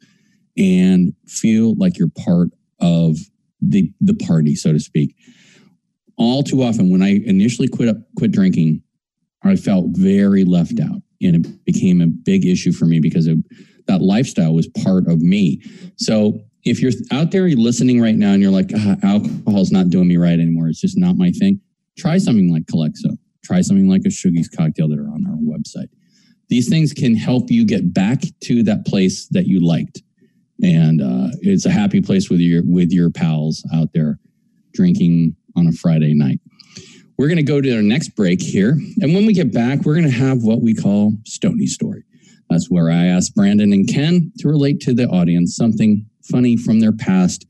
and 0.58 1.14
feel 1.28 1.76
like 1.76 1.98
you're 1.98 2.10
part 2.10 2.50
of 2.82 3.18
the 3.62 3.92
the 4.02 4.14
party, 4.14 4.56
so 4.56 4.74
to 4.74 4.80
speak. 4.80 5.16
All 6.18 6.44
too 6.44 6.64
often, 6.64 6.90
when 6.92 7.02
I 7.02 7.22
initially 7.26 7.68
quit 7.68 7.90
up, 7.90 7.98
quit 8.18 8.32
drinking, 8.32 8.82
I 9.44 9.56
felt 9.56 9.88
very 9.92 10.44
left 10.44 10.80
out, 10.80 11.02
and 11.22 11.46
it 11.46 11.66
became 11.66 12.02
a 12.02 12.08
big 12.08 12.46
issue 12.46 12.72
for 12.72 12.86
me 12.86 13.00
because 13.00 13.28
it, 13.28 13.38
that 13.88 14.02
lifestyle 14.02 14.54
was 14.54 14.68
part 14.84 15.08
of 15.08 15.22
me. 15.22 15.62
So 15.98 16.42
if 16.66 16.82
you're 16.82 16.92
out 17.12 17.32
there 17.32 17.48
listening 17.50 18.02
right 18.02 18.16
now 18.16 18.34
and 18.34 18.42
you're 18.42 18.52
like, 18.52 18.72
ah, 18.76 18.96
alcohol 19.04 19.62
is 19.62 19.72
not 19.72 19.90
doing 19.90 20.08
me 20.08 20.18
right 20.18 20.40
anymore, 20.40 20.68
it's 20.68 20.82
just 20.82 20.98
not 20.98 21.16
my 21.16 21.32
thing. 21.32 21.62
Try 21.98 22.18
something 22.18 22.52
like 22.52 22.66
Calexo. 22.66 23.18
Try 23.44 23.62
something 23.62 23.88
like 23.88 24.02
a 24.06 24.10
Shoogies 24.10 24.48
cocktail 24.56 24.90
that 24.90 25.00
are 25.00 25.08
on 25.08 25.26
our 25.28 25.38
website. 25.38 25.90
These 26.50 26.68
things 26.68 26.94
can 26.94 27.16
help 27.16 27.52
you 27.52 27.66
get 27.66 27.94
back 27.94 28.24
to 28.46 28.64
that 28.64 28.86
place 28.86 29.28
that 29.30 29.46
you 29.46 29.66
liked, 29.66 30.02
and 30.62 31.02
uh, 31.02 31.30
it's 31.42 31.66
a 31.66 31.72
happy 31.72 32.02
place 32.02 32.30
with 32.30 32.40
your 32.40 32.64
with 32.66 32.92
your 32.92 33.10
pals 33.12 33.64
out 33.74 33.90
there 33.94 34.20
drinking 34.74 35.36
on 35.56 35.68
a 35.68 35.72
Friday 35.72 36.14
night. 36.14 36.40
We're 37.18 37.28
going 37.28 37.38
to 37.38 37.44
go 37.44 37.62
to 37.62 37.76
our 37.76 37.82
next 37.82 38.10
break 38.10 38.42
here, 38.42 38.78
and 39.02 39.14
when 39.14 39.26
we 39.26 39.34
get 39.34 39.54
back, 39.54 39.86
we're 39.86 39.96
going 39.96 40.10
to 40.10 40.12
have 40.12 40.44
what 40.44 40.62
we 40.62 40.74
call 40.74 41.14
Stony 41.26 41.68
Story. 41.68 42.04
That's 42.50 42.70
where 42.70 42.92
I 42.92 43.06
ask 43.06 43.34
Brandon 43.34 43.74
and 43.74 43.88
Ken 43.88 44.32
to 44.40 44.48
relate 44.48 44.80
to 44.82 44.94
the 44.94 45.08
audience 45.08 45.56
something 45.56 46.06
funny 46.30 46.58
from 46.58 46.80
their 46.80 46.92
past 46.92 47.46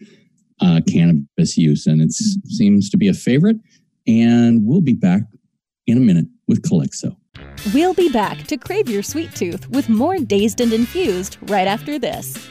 uh, 0.61 0.81
cannabis 0.89 1.57
use, 1.57 1.85
and 1.85 2.01
it 2.01 2.11
seems 2.11 2.89
to 2.89 2.97
be 2.97 3.07
a 3.07 3.13
favorite. 3.13 3.57
And 4.07 4.65
we'll 4.65 4.81
be 4.81 4.93
back 4.93 5.21
in 5.87 5.97
a 5.97 6.01
minute 6.01 6.27
with 6.47 6.61
Calexo. 6.61 7.15
We'll 7.73 7.93
be 7.93 8.09
back 8.09 8.45
to 8.47 8.57
crave 8.57 8.87
your 8.89 9.03
sweet 9.03 9.33
tooth 9.35 9.67
with 9.69 9.89
more 9.89 10.17
Dazed 10.17 10.61
and 10.61 10.71
Infused 10.71 11.37
right 11.43 11.67
after 11.67 11.97
this. 11.99 12.49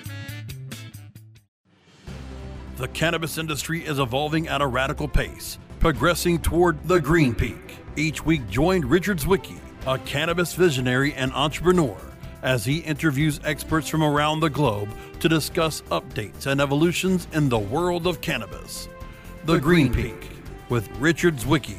The 2.77 2.89
cannabis 2.89 3.39
industry 3.39 3.85
is 3.87 4.01
evolving 4.01 4.49
at 4.49 4.61
a 4.61 4.67
radical 4.67 5.07
pace, 5.07 5.59
progressing 5.79 6.41
toward 6.41 6.83
the 6.89 7.01
green 7.01 7.35
peak. 7.35 7.77
Each 7.97 8.25
week, 8.27 8.49
join 8.49 8.81
Richard 8.81 9.19
Zwicky, 9.19 9.59
a 9.87 9.97
cannabis 9.99 10.55
visionary 10.55 11.15
and 11.15 11.33
entrepreneur, 11.33 11.97
as 12.45 12.65
he 12.65 12.79
interviews 12.79 13.41
experts 13.43 13.89
from 13.89 14.05
around 14.05 14.39
the 14.39 14.51
globe 14.51 14.91
to 15.19 15.29
discuss 15.29 15.81
updates 15.91 16.47
and 16.47 16.61
evolutions 16.61 17.27
in 17.33 17.49
the 17.49 17.59
world 17.59 18.07
of 18.07 18.21
cannabis. 18.21 18.89
The, 19.47 19.55
the 19.55 19.61
Green, 19.61 19.91
Green 19.91 20.13
Peak 20.13 20.31
with 20.69 20.89
Richard 20.99 21.37
Zwicky. 21.37 21.79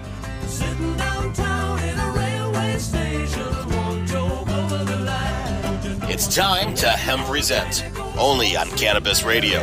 It's 6.23 6.35
time 6.35 6.75
to 6.75 6.87
Hemp 6.87 7.25
Present, 7.25 7.83
only 8.15 8.55
on 8.55 8.69
Cannabis 8.77 9.23
Radio. 9.23 9.59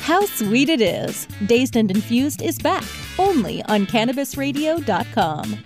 How 0.00 0.24
sweet 0.24 0.70
it 0.70 0.80
is! 0.80 1.28
Dazed 1.44 1.76
and 1.76 1.90
Infused 1.90 2.40
is 2.40 2.58
back, 2.58 2.84
only 3.18 3.62
on 3.64 3.84
CannabisRadio.com. 3.84 5.58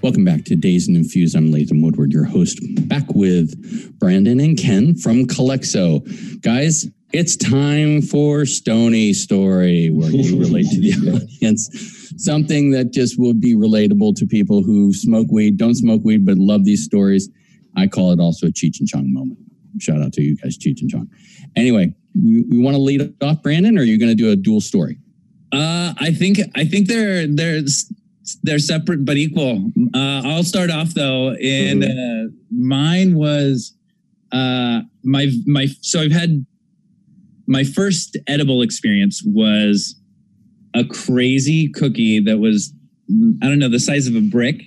Welcome 0.00 0.24
back 0.24 0.44
to 0.44 0.56
Dazed 0.56 0.88
and 0.88 0.96
Infused. 0.96 1.36
I'm 1.36 1.50
Latham 1.50 1.82
Woodward, 1.82 2.12
your 2.12 2.24
host, 2.24 2.58
back 2.88 3.04
with 3.14 3.98
Brandon 3.98 4.40
and 4.40 4.56
Ken 4.56 4.94
from 4.94 5.26
Calexo. 5.26 6.00
Guys, 6.40 6.86
it's 7.12 7.36
time 7.36 8.02
for 8.02 8.44
Stony 8.44 9.12
Story, 9.12 9.90
where 9.90 10.10
you 10.10 10.38
relate 10.38 10.66
to 10.70 10.80
the 10.80 11.22
audience. 11.40 12.12
Something 12.16 12.70
that 12.70 12.92
just 12.92 13.18
would 13.18 13.40
be 13.40 13.54
relatable 13.54 14.16
to 14.16 14.26
people 14.26 14.62
who 14.62 14.92
smoke 14.92 15.28
weed, 15.30 15.56
don't 15.56 15.74
smoke 15.74 16.02
weed, 16.04 16.24
but 16.24 16.38
love 16.38 16.64
these 16.64 16.84
stories. 16.84 17.28
I 17.76 17.86
call 17.86 18.12
it 18.12 18.20
also 18.20 18.46
a 18.46 18.50
Cheech 18.50 18.80
and 18.80 18.88
Chong 18.88 19.12
moment. 19.12 19.38
Shout 19.78 20.00
out 20.00 20.12
to 20.14 20.22
you 20.22 20.36
guys, 20.36 20.56
Cheech 20.56 20.80
and 20.80 20.90
Chong. 20.90 21.08
Anyway, 21.54 21.94
we, 22.14 22.42
we 22.42 22.58
want 22.58 22.74
to 22.74 22.80
lead 22.80 23.14
off, 23.22 23.42
Brandon, 23.42 23.76
or 23.76 23.82
are 23.82 23.84
you 23.84 23.98
going 23.98 24.10
to 24.10 24.14
do 24.14 24.30
a 24.30 24.36
dual 24.36 24.60
story? 24.60 24.98
Uh, 25.52 25.94
I 25.98 26.12
think 26.12 26.38
I 26.54 26.64
think 26.64 26.88
they're 26.88 27.26
they're 27.26 27.62
they're 28.42 28.58
separate 28.58 29.04
but 29.04 29.16
equal. 29.16 29.70
Uh, 29.94 30.22
I'll 30.24 30.42
start 30.42 30.70
off 30.70 30.94
though, 30.94 31.32
and 31.32 31.84
uh, 31.84 32.32
mine 32.50 33.14
was 33.14 33.74
uh, 34.32 34.80
my 35.04 35.30
my. 35.46 35.68
So 35.82 36.00
I've 36.00 36.12
had 36.12 36.44
my 37.46 37.64
first 37.64 38.16
edible 38.26 38.62
experience 38.62 39.22
was 39.24 39.94
a 40.74 40.84
crazy 40.84 41.68
cookie 41.68 42.20
that 42.20 42.38
was 42.38 42.72
I 43.42 43.46
don't 43.46 43.58
know 43.58 43.68
the 43.68 43.80
size 43.80 44.06
of 44.06 44.16
a 44.16 44.20
brick, 44.20 44.62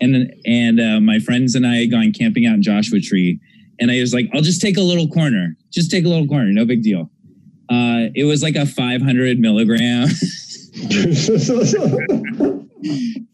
and 0.00 0.32
and 0.44 0.80
uh, 0.80 1.00
my 1.00 1.18
friends 1.20 1.54
and 1.54 1.66
I 1.66 1.76
had 1.76 1.90
gone 1.90 2.12
camping 2.12 2.46
out 2.46 2.54
in 2.54 2.62
Joshua 2.62 3.00
Tree, 3.00 3.40
and 3.78 3.90
I 3.90 4.00
was 4.00 4.12
like, 4.12 4.28
I'll 4.34 4.42
just 4.42 4.60
take 4.60 4.76
a 4.76 4.82
little 4.82 5.08
corner, 5.08 5.56
just 5.72 5.90
take 5.90 6.04
a 6.04 6.08
little 6.08 6.26
corner, 6.26 6.52
no 6.52 6.64
big 6.64 6.82
deal. 6.82 7.10
Uh, 7.70 8.12
it 8.14 8.24
was 8.24 8.42
like 8.42 8.56
a 8.56 8.66
500 8.66 9.38
milligram. 9.38 10.08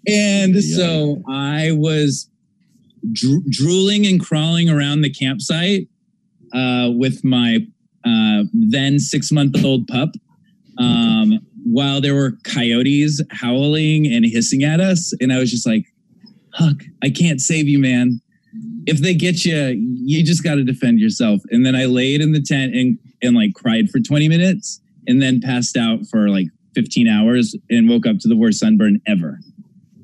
and 0.06 0.62
so 0.62 1.22
I 1.28 1.72
was 1.72 2.30
dro- 3.12 3.42
drooling 3.48 4.06
and 4.06 4.20
crawling 4.20 4.70
around 4.70 5.00
the 5.00 5.10
campsite 5.10 5.88
uh, 6.52 6.90
with 6.92 7.24
my 7.24 7.66
uh, 8.04 8.44
then 8.52 8.98
six 8.98 9.30
month 9.30 9.62
old 9.64 9.86
pup 9.86 10.10
um, 10.78 11.38
while 11.64 12.00
there 12.00 12.14
were 12.14 12.32
coyotes 12.44 13.22
howling 13.30 14.06
and 14.06 14.24
hissing 14.24 14.64
at 14.64 14.80
us. 14.80 15.12
And 15.20 15.32
I 15.32 15.38
was 15.38 15.50
just 15.50 15.66
like, 15.66 15.84
Huck, 16.54 16.82
I 17.02 17.10
can't 17.10 17.40
save 17.40 17.68
you, 17.68 17.78
man. 17.78 18.20
If 18.86 18.98
they 18.98 19.14
get 19.14 19.44
you, 19.44 19.76
you 19.76 20.24
just 20.24 20.42
got 20.42 20.56
to 20.56 20.64
defend 20.64 20.98
yourself. 20.98 21.40
And 21.50 21.64
then 21.64 21.76
I 21.76 21.84
laid 21.84 22.20
in 22.20 22.32
the 22.32 22.40
tent 22.40 22.74
and, 22.74 22.98
and 23.22 23.36
like 23.36 23.54
cried 23.54 23.90
for 23.90 24.00
20 24.00 24.28
minutes 24.28 24.80
and 25.06 25.22
then 25.22 25.40
passed 25.40 25.76
out 25.76 26.06
for 26.10 26.28
like 26.28 26.46
15 26.74 27.06
hours 27.06 27.54
and 27.68 27.88
woke 27.88 28.06
up 28.06 28.18
to 28.20 28.28
the 28.28 28.36
worst 28.36 28.58
sunburn 28.58 29.00
ever. 29.06 29.38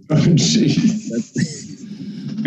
Oh, 0.09 0.15
jeez. 0.15 1.11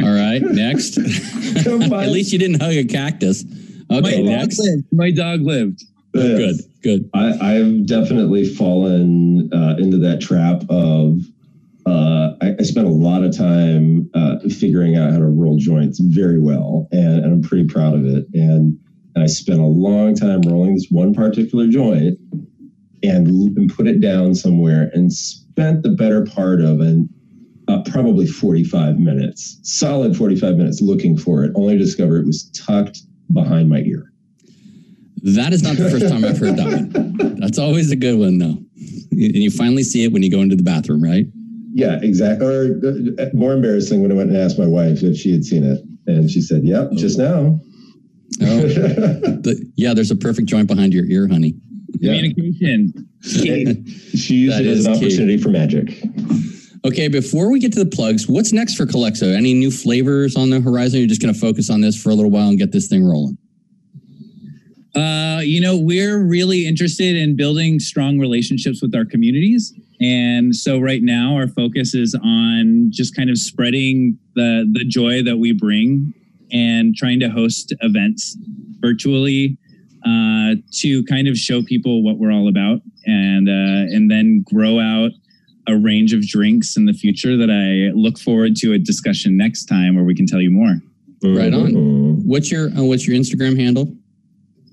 All 0.01 0.15
right, 0.15 0.41
next. 0.41 0.97
At 1.67 2.09
least 2.09 2.31
you 2.31 2.39
didn't 2.39 2.61
hug 2.61 2.71
a 2.71 2.85
cactus. 2.85 3.43
Okay, 3.91 4.23
my 4.23 4.31
next. 4.31 4.57
Dog 4.57 4.65
lived. 4.65 4.83
My 4.91 5.11
dog 5.11 5.41
lived. 5.41 5.83
Good, 6.13 6.55
good. 6.81 7.09
I, 7.13 7.37
I've 7.39 7.85
definitely 7.85 8.45
fallen 8.45 9.51
uh, 9.53 9.75
into 9.77 9.97
that 9.99 10.21
trap 10.21 10.63
of. 10.69 11.21
Uh, 11.85 12.35
I, 12.41 12.55
I 12.59 12.63
spent 12.63 12.87
a 12.87 12.91
lot 12.91 13.23
of 13.23 13.35
time 13.35 14.09
uh, 14.13 14.37
figuring 14.49 14.95
out 14.95 15.11
how 15.11 15.17
to 15.17 15.25
roll 15.25 15.57
joints 15.57 15.99
very 15.99 16.39
well, 16.39 16.87
and, 16.91 17.23
and 17.23 17.33
I'm 17.33 17.41
pretty 17.41 17.65
proud 17.67 17.95
of 17.95 18.05
it. 18.05 18.27
And, 18.33 18.77
and 19.15 19.23
I 19.23 19.27
spent 19.27 19.59
a 19.59 19.65
long 19.65 20.13
time 20.13 20.41
rolling 20.41 20.75
this 20.75 20.87
one 20.89 21.13
particular 21.13 21.67
joint, 21.67 22.19
and, 23.01 23.27
and 23.57 23.73
put 23.73 23.87
it 23.87 24.01
down 24.01 24.35
somewhere, 24.35 24.91
and 24.93 25.11
spent 25.11 25.83
the 25.83 25.89
better 25.89 26.25
part 26.25 26.61
of 26.61 26.79
an 26.79 27.09
uh, 27.67 27.81
probably 27.83 28.27
45 28.27 28.99
minutes, 28.99 29.59
solid 29.63 30.15
45 30.17 30.57
minutes 30.57 30.81
looking 30.81 31.17
for 31.17 31.43
it, 31.43 31.51
only 31.55 31.73
to 31.73 31.83
discover 31.83 32.17
it 32.17 32.25
was 32.25 32.49
tucked 32.51 33.01
behind 33.33 33.69
my 33.69 33.79
ear. 33.79 34.11
That 35.23 35.51
is 35.53 35.61
not 35.63 35.75
the 35.75 35.89
first 35.89 36.07
time 36.07 36.23
I've 36.23 36.37
heard 36.37 36.55
that 36.57 36.65
one. 36.67 37.37
That's 37.39 37.59
always 37.59 37.91
a 37.91 37.95
good 37.95 38.17
one, 38.17 38.37
though. 38.37 38.57
And 39.11 39.35
you 39.35 39.51
finally 39.51 39.83
see 39.83 40.03
it 40.05 40.13
when 40.13 40.23
you 40.23 40.31
go 40.31 40.39
into 40.41 40.55
the 40.55 40.63
bathroom, 40.63 41.03
right? 41.03 41.25
Yeah, 41.73 41.99
exactly. 42.01 42.47
Or 42.47 42.79
uh, 43.19 43.25
more 43.33 43.53
embarrassing 43.53 44.01
when 44.01 44.11
I 44.11 44.15
went 44.15 44.29
and 44.29 44.37
asked 44.37 44.57
my 44.57 44.65
wife 44.67 45.03
if 45.03 45.17
she 45.17 45.31
had 45.31 45.43
seen 45.45 45.63
it, 45.63 45.81
and 46.07 46.29
she 46.31 46.41
said, 46.41 46.63
"Yep, 46.63 46.91
just 46.93 47.17
now." 47.19 47.59
Oh, 48.41 48.61
the, 48.67 49.71
yeah. 49.75 49.93
There's 49.93 50.09
a 50.11 50.15
perfect 50.15 50.47
joint 50.47 50.67
behind 50.67 50.93
your 50.93 51.05
ear, 51.05 51.27
honey. 51.27 51.53
Communication. 52.01 52.93
she 53.23 54.35
used 54.35 54.57
That 54.57 54.65
it 54.65 54.67
as 54.67 54.79
is 54.79 54.85
an 54.87 54.93
key. 54.93 54.99
opportunity 55.07 55.37
for 55.37 55.49
magic. 55.49 56.01
Okay, 56.85 57.09
before 57.09 57.51
we 57.51 57.59
get 57.59 57.73
to 57.73 57.83
the 57.83 57.89
plugs, 57.89 58.29
what's 58.29 58.53
next 58.53 58.75
for 58.75 58.85
Calexo? 58.85 59.35
Any 59.35 59.53
new 59.53 59.69
flavors 59.69 60.37
on 60.37 60.49
the 60.49 60.61
horizon? 60.61 60.99
You're 60.99 61.09
just 61.09 61.21
going 61.21 61.33
to 61.33 61.39
focus 61.39 61.69
on 61.69 61.81
this 61.81 62.01
for 62.01 62.09
a 62.09 62.13
little 62.13 62.31
while 62.31 62.47
and 62.47 62.57
get 62.57 62.71
this 62.71 62.87
thing 62.87 63.05
rolling. 63.05 63.37
Uh, 64.95 65.41
you 65.43 65.59
know, 65.59 65.77
we're 65.77 66.23
really 66.23 66.65
interested 66.65 67.17
in 67.17 67.35
building 67.35 67.79
strong 67.79 68.17
relationships 68.17 68.81
with 68.81 68.95
our 68.95 69.03
communities. 69.03 69.73
And 69.99 70.55
so 70.55 70.79
right 70.79 71.03
now 71.03 71.35
our 71.35 71.47
focus 71.49 71.93
is 71.93 72.15
on 72.23 72.87
just 72.91 73.15
kind 73.15 73.29
of 73.29 73.37
spreading 73.37 74.17
the 74.35 74.67
the 74.71 74.85
joy 74.85 75.21
that 75.23 75.37
we 75.37 75.51
bring 75.51 76.13
and 76.51 76.95
trying 76.95 77.19
to 77.19 77.29
host 77.29 77.73
events 77.81 78.37
virtually 78.79 79.57
uh, 80.05 80.55
to 80.79 81.03
kind 81.03 81.27
of 81.27 81.37
show 81.37 81.61
people 81.61 82.01
what 82.03 82.17
we're 82.17 82.31
all 82.31 82.47
about 82.47 82.79
and 83.05 83.49
uh, 83.49 83.93
and 83.93 84.09
then 84.09 84.43
grow 84.49 84.79
out 84.79 85.11
a 85.69 85.77
range 85.77 86.13
of 86.13 86.21
drinks 86.27 86.75
in 86.77 86.85
the 86.85 86.93
future 86.93 87.37
that 87.37 87.49
I 87.49 87.93
look 87.95 88.17
forward 88.19 88.55
to 88.57 88.73
a 88.73 88.79
discussion 88.79 89.37
next 89.37 89.65
time 89.65 89.95
where 89.95 90.03
we 90.03 90.15
can 90.15 90.25
tell 90.25 90.41
you 90.41 90.51
more. 90.51 90.81
Right 91.23 91.53
on. 91.53 92.25
What's 92.25 92.51
your 92.51 92.69
uh, 92.77 92.83
what's 92.83 93.05
your 93.07 93.15
Instagram 93.17 93.59
handle? 93.59 93.93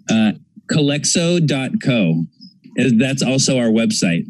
Uh, 0.09 0.33
Calexo.co. 0.71 2.25
Uh, 2.79 2.91
That's 2.99 3.23
also 3.23 3.59
our 3.59 3.67
website. 3.69 4.27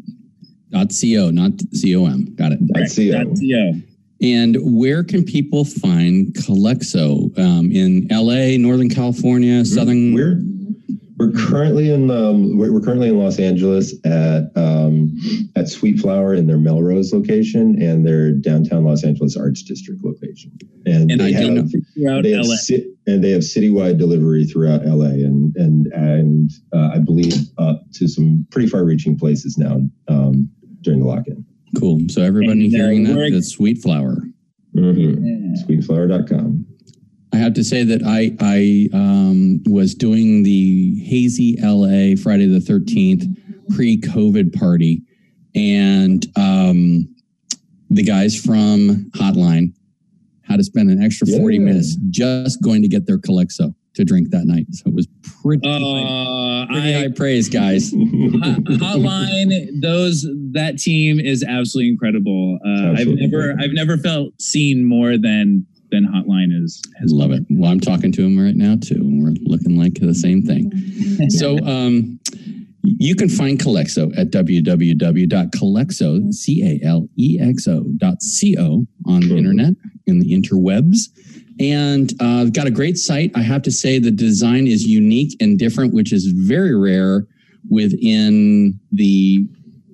Dot 0.71 0.91
.co, 1.01 1.31
not 1.31 1.51
.com. 1.83 2.35
Got 2.35 2.51
it. 2.53 2.67
Dot 2.67 3.27
.co. 3.37 3.81
And 4.19 4.57
where 4.61 5.03
can 5.03 5.23
people 5.23 5.63
find 5.63 6.33
Calexo 6.33 7.37
Um, 7.37 7.71
in 7.71 8.07
LA, 8.09 8.57
Northern 8.57 8.89
California, 8.89 9.63
Southern? 9.63 10.13
We're 10.13 10.41
we're 11.17 11.31
currently 11.31 11.89
in 11.91 12.11
um, 12.11 12.57
we're, 12.57 12.71
we're 12.71 12.79
currently 12.81 13.09
in 13.09 13.17
Los 13.17 13.39
Angeles 13.39 13.93
at 14.05 14.51
um, 14.55 15.17
at 15.55 15.67
Sweet 15.67 15.99
Flower 15.99 16.33
in 16.35 16.45
their 16.47 16.57
Melrose 16.59 17.11
location 17.11 17.81
and 17.81 18.05
their 18.05 18.31
downtown 18.31 18.83
Los 18.85 19.03
Angeles 19.03 19.35
Arts 19.35 19.63
District 19.63 20.03
location. 20.03 20.51
And, 20.85 21.09
And 21.11 21.19
they 21.19 21.25
I 21.35 21.41
do 21.41 21.55
have, 21.55 21.65
know- 21.65 21.81
throughout 21.95 22.23
they 22.23 22.31
have 22.31 22.45
LA. 22.45 22.55
ci- 22.57 22.93
and 23.07 23.23
they 23.23 23.31
have 23.31 23.41
citywide 23.41 23.97
delivery 23.97 24.45
throughout 24.45 24.85
LA 24.85 25.05
and 25.07 25.55
and 25.55 25.87
and 25.87 26.51
uh, 26.71 26.91
I 26.93 26.99
believe 26.99 27.33
up 27.57 27.81
to 27.93 28.07
some 28.07 28.45
pretty 28.51 28.67
far-reaching 28.67 29.17
places 29.17 29.57
now 29.57 29.81
um, 30.07 30.49
during 30.81 30.99
the 30.99 31.05
lock-in. 31.07 31.43
Cool. 31.79 32.01
So 32.09 32.21
everybody 32.21 32.65
And, 32.67 32.75
uh, 32.75 32.77
hearing 32.77 33.03
that, 33.05 33.15
we're- 33.15 33.31
that's 33.31 33.49
Sweet 33.49 33.79
Flower. 33.81 34.17
Mm-hmm. 34.75 35.55
Sweetflower.com. 35.65 36.66
I 37.37 37.39
have 37.39 37.53
to 37.53 37.63
say 37.63 37.83
that 37.83 38.01
I 38.03 38.35
I 38.41 38.89
um, 38.97 39.61
was 39.67 39.93
doing 39.93 40.41
the 40.41 40.99
Hazy 41.03 41.55
LA 41.61 42.15
Friday 42.21 42.47
the 42.47 42.59
Thirteenth 42.59 43.25
pre-COVID 43.75 44.57
party, 44.57 45.03
and 45.53 46.25
um, 46.35 47.07
the 47.91 48.01
guys 48.01 48.35
from 48.35 49.11
Hotline 49.15 49.73
had 50.45 50.57
to 50.57 50.63
spend 50.63 50.89
an 50.89 50.99
extra 51.03 51.27
forty 51.27 51.57
Yeah. 51.57 51.65
minutes 51.65 51.95
just 52.09 52.59
going 52.63 52.81
to 52.81 52.87
get 52.87 53.05
their 53.05 53.19
Calexo 53.19 53.75
to 53.93 54.03
drink 54.03 54.31
that 54.31 54.45
night. 54.45 54.65
So 54.71 54.85
it 54.87 54.95
was 54.95 55.07
pretty, 55.43 55.67
Uh, 55.67 56.65
pretty 56.71 56.95
I, 56.95 57.01
high 57.01 57.11
praise, 57.15 57.49
guys. 57.49 57.93
Hotline, 57.93 59.79
those 59.79 60.25
that 60.53 60.79
team 60.79 61.19
is 61.19 61.43
absolutely 61.43 61.89
incredible. 61.89 62.57
Uh, 62.65 62.93
I've 62.97 63.07
never 63.09 63.55
I've 63.59 63.73
never 63.73 63.95
felt 63.97 64.41
seen 64.41 64.83
more 64.85 65.19
than 65.19 65.67
than 65.91 66.05
Hotline 66.05 66.51
is. 66.63 66.81
Has 66.99 67.11
Love 67.11 67.31
it. 67.31 67.43
Well, 67.49 67.71
I'm 67.71 67.79
talking 67.79 68.11
to 68.13 68.25
him 68.25 68.37
right 68.39 68.55
now 68.55 68.75
too. 68.75 68.95
and 68.95 69.23
We're 69.23 69.33
looking 69.43 69.77
like 69.77 69.95
the 69.95 70.13
same 70.13 70.43
thing. 70.43 70.71
so 71.29 71.57
um, 71.65 72.19
you 72.83 73.15
can 73.15 73.29
find 73.29 73.59
Calexo 73.59 74.17
at 74.17 74.31
www.calexo, 74.31 76.33
C-A-L-E-X-O 76.33 77.83
dot 77.97 78.21
C-O 78.21 78.87
on 79.05 79.21
the 79.21 79.37
internet, 79.37 79.73
in 80.05 80.19
the 80.19 80.31
interwebs. 80.31 81.09
And 81.59 82.13
uh, 82.21 82.41
I've 82.41 82.53
got 82.53 82.67
a 82.67 82.71
great 82.71 82.97
site. 82.97 83.31
I 83.35 83.41
have 83.41 83.63
to 83.63 83.71
say 83.71 83.97
the 83.99 84.11
design 84.11 84.67
is 84.67 84.85
unique 84.85 85.35
and 85.39 85.57
different, 85.57 85.93
which 85.93 86.13
is 86.13 86.27
very 86.27 86.75
rare 86.75 87.25
within 87.69 88.79
the 88.91 89.47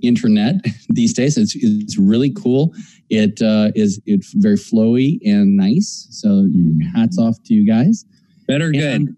internet 0.04 0.56
these 0.89 1.13
days. 1.13 1.38
It's, 1.38 1.56
it's 1.56 1.98
really 1.98 2.32
cool. 2.32 2.74
It 3.10 3.42
uh, 3.42 3.72
is 3.76 4.02
it's 4.06 4.34
very 4.34 4.56
flowy 4.56 5.20
and 5.24 5.58
nice. 5.58 6.08
So 6.12 6.48
hats 6.96 7.18
off 7.18 7.38
to 7.46 7.54
you 7.54 7.66
guys. 7.66 8.06
Better 8.48 8.72
good. 8.72 8.84
And 8.84 9.18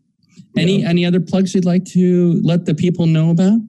any 0.57 0.83
any 0.83 1.05
other 1.05 1.19
plugs 1.19 1.53
you'd 1.53 1.65
like 1.65 1.85
to 1.85 2.39
let 2.43 2.65
the 2.65 2.73
people 2.73 3.05
know 3.05 3.29
about? 3.29 3.59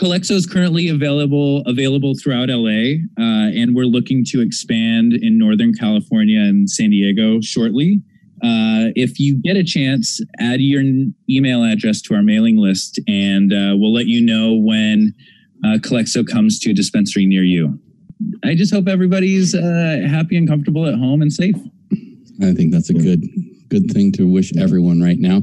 Calexo 0.00 0.32
is 0.32 0.46
currently 0.46 0.88
available 0.88 1.62
available 1.66 2.14
throughout 2.14 2.48
LA, 2.48 3.00
uh, 3.18 3.50
and 3.56 3.74
we're 3.74 3.86
looking 3.86 4.24
to 4.26 4.40
expand 4.40 5.14
in 5.14 5.38
Northern 5.38 5.72
California 5.72 6.40
and 6.40 6.68
San 6.68 6.90
Diego 6.90 7.40
shortly. 7.40 8.02
Uh, 8.42 8.92
if 8.94 9.18
you 9.18 9.40
get 9.40 9.56
a 9.56 9.64
chance, 9.64 10.20
add 10.38 10.60
your 10.60 10.80
n- 10.80 11.14
email 11.30 11.64
address 11.64 12.02
to 12.02 12.14
our 12.14 12.22
mailing 12.22 12.58
list, 12.58 13.00
and 13.08 13.52
uh, 13.52 13.72
we'll 13.74 13.92
let 13.92 14.06
you 14.06 14.20
know 14.20 14.54
when 14.54 15.14
uh, 15.64 15.78
Calexo 15.78 16.26
comes 16.26 16.58
to 16.60 16.70
a 16.70 16.74
dispensary 16.74 17.26
near 17.26 17.42
you. 17.42 17.78
I 18.44 18.54
just 18.54 18.72
hope 18.72 18.88
everybody's 18.88 19.54
uh, 19.54 20.06
happy 20.08 20.36
and 20.36 20.48
comfortable 20.48 20.86
at 20.86 20.94
home 20.94 21.22
and 21.22 21.32
safe. 21.32 21.56
I 22.42 22.52
think 22.52 22.72
that's 22.72 22.90
a 22.90 22.94
good 22.94 23.24
good 23.68 23.90
thing 23.90 24.12
to 24.12 24.30
wish 24.30 24.56
everyone 24.56 25.02
right 25.02 25.18
now. 25.18 25.42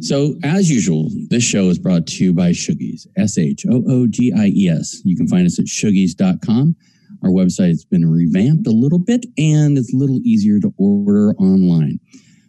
So, 0.00 0.34
as 0.42 0.70
usual, 0.70 1.08
this 1.28 1.42
show 1.42 1.68
is 1.68 1.78
brought 1.78 2.06
to 2.08 2.24
you 2.24 2.32
by 2.32 2.50
Shoogies, 2.50 3.06
S 3.16 3.38
H 3.38 3.64
O 3.70 3.82
O 3.88 4.06
G 4.06 4.32
I 4.36 4.46
E 4.46 4.68
S. 4.68 5.00
You 5.04 5.16
can 5.16 5.28
find 5.28 5.46
us 5.46 5.58
at 5.58 5.66
shoogies.com. 5.66 6.76
Our 7.22 7.30
website's 7.30 7.84
been 7.84 8.10
revamped 8.10 8.66
a 8.66 8.72
little 8.72 8.98
bit 8.98 9.26
and 9.36 9.76
it's 9.76 9.92
a 9.92 9.96
little 9.96 10.20
easier 10.24 10.58
to 10.60 10.72
order 10.78 11.32
online. 11.34 12.00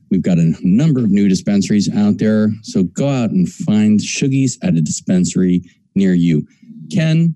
We've 0.09 0.21
got 0.21 0.37
a 0.37 0.53
number 0.61 1.01
of 1.01 1.11
new 1.11 1.27
dispensaries 1.27 1.93
out 1.93 2.17
there. 2.17 2.49
So, 2.63 2.83
go 2.83 3.07
out 3.07 3.31
and 3.31 3.49
find 3.49 3.99
Shoogies 3.99 4.57
at 4.63 4.75
a 4.75 4.81
dispensary 4.81 5.63
near 5.95 6.13
you. 6.13 6.47
Ken, 6.93 7.35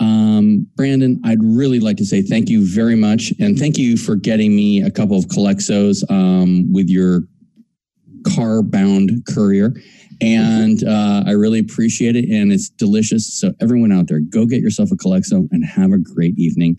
um, 0.00 0.66
Brandon, 0.76 1.20
I'd 1.24 1.42
really 1.42 1.78
like 1.78 1.98
to 1.98 2.06
say 2.06 2.22
thank 2.22 2.48
you 2.48 2.66
very 2.66 2.96
much. 2.96 3.32
And 3.38 3.58
thank 3.58 3.76
you 3.76 3.96
for 3.96 4.16
getting 4.16 4.56
me 4.56 4.82
a 4.82 4.90
couple 4.90 5.18
of 5.18 5.26
Calexos 5.26 6.10
um, 6.10 6.72
with 6.72 6.88
your 6.88 7.22
car 8.34 8.62
bound 8.62 9.10
courier. 9.28 9.74
And 10.22 10.84
uh, 10.84 11.24
I 11.26 11.32
really 11.32 11.58
appreciate 11.58 12.16
it. 12.16 12.28
And 12.28 12.52
it's 12.52 12.68
delicious. 12.68 13.40
So, 13.40 13.52
everyone 13.60 13.92
out 13.92 14.08
there, 14.08 14.20
go 14.20 14.44
get 14.46 14.60
yourself 14.60 14.90
a 14.90 14.96
Calexo 14.96 15.48
and 15.50 15.64
have 15.64 15.92
a 15.92 15.98
great 15.98 16.38
evening 16.38 16.76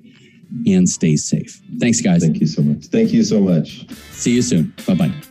and 0.68 0.88
stay 0.88 1.16
safe. 1.16 1.62
Thanks, 1.80 2.02
guys. 2.02 2.22
Thank 2.22 2.40
you 2.40 2.48
so 2.48 2.62
much. 2.62 2.86
Thank 2.86 3.14
you 3.14 3.24
so 3.24 3.40
much. 3.40 3.88
See 4.12 4.36
you 4.36 4.42
soon. 4.42 4.74
Bye 4.86 4.96
bye. 4.96 5.31